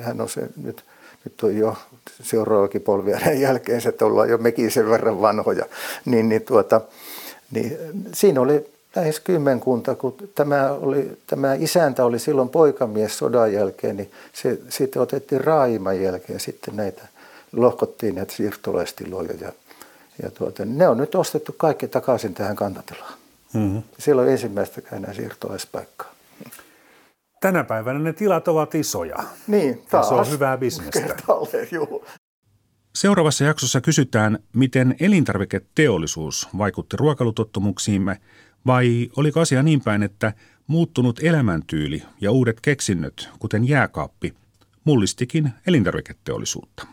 hän 0.02 0.20
on 0.20 0.28
se 0.28 0.48
nyt, 0.62 0.84
nyt 1.24 1.42
on 1.42 1.56
jo 1.56 1.76
seuraavakin 2.22 2.80
polvi 2.80 3.12
hänen 3.12 3.40
jälkeensä, 3.40 3.88
että 3.88 4.06
ollaan 4.06 4.28
jo 4.28 4.38
mekin 4.38 4.70
sen 4.70 4.90
verran 4.90 5.20
vanhoja. 5.20 5.64
Niin, 6.04 6.28
niin, 6.28 6.42
tuota, 6.42 6.80
niin 7.50 7.78
siinä 8.12 8.40
oli 8.40 8.66
lähes 8.96 9.20
kymmenkunta, 9.20 9.94
kun 9.94 10.16
tämä, 10.34 10.70
oli, 10.70 11.18
tämä 11.26 11.54
isäntä 11.54 12.04
oli 12.04 12.18
silloin 12.18 12.48
poikamies 12.48 13.18
sodan 13.18 13.52
jälkeen, 13.52 13.96
niin 13.96 14.10
se, 14.32 14.58
sitten 14.68 15.02
otettiin 15.02 15.40
raiman 15.40 16.02
jälkeen 16.02 16.40
sitten 16.40 16.76
näitä, 16.76 17.02
lohkottiin 17.52 18.14
näitä 18.14 18.32
siirtolaistiloja 18.32 19.34
ja 19.40 19.52
ja 20.22 20.30
tuota, 20.30 20.64
ne 20.64 20.88
on 20.88 20.98
nyt 20.98 21.14
ostettu 21.14 21.54
kaikki 21.58 21.88
takaisin 21.88 22.34
tähän 22.34 22.56
kantatilaan. 22.56 23.14
Mm-hmm. 23.52 23.82
Siellä 23.98 24.22
on 24.22 24.28
ensimmäistäkään 24.28 25.02
enää 25.02 25.14
siirtolaispaikkaa. 25.14 26.13
Tänä 27.44 27.64
päivänä 27.64 27.98
ne 27.98 28.12
tilat 28.12 28.48
ovat 28.48 28.74
isoja. 28.74 29.16
Niin, 29.46 29.82
taas. 29.90 30.10
Ja 30.10 30.16
se 30.16 30.20
on 30.20 30.30
hyvää 30.30 30.58
bisnestä. 30.58 31.16
Seuraavassa 32.94 33.44
jaksossa 33.44 33.80
kysytään, 33.80 34.38
miten 34.54 34.96
elintarviketeollisuus 35.00 36.48
vaikutti 36.58 36.96
ruokailutottumuksiimme, 36.96 38.20
vai 38.66 39.10
oliko 39.16 39.40
asia 39.40 39.62
niin 39.62 39.80
päin, 39.80 40.02
että 40.02 40.32
muuttunut 40.66 41.20
elämäntyyli 41.22 42.02
ja 42.20 42.30
uudet 42.30 42.60
keksinnöt, 42.60 43.28
kuten 43.38 43.68
jääkaappi, 43.68 44.34
mullistikin 44.84 45.50
elintarviketeollisuutta. 45.66 46.86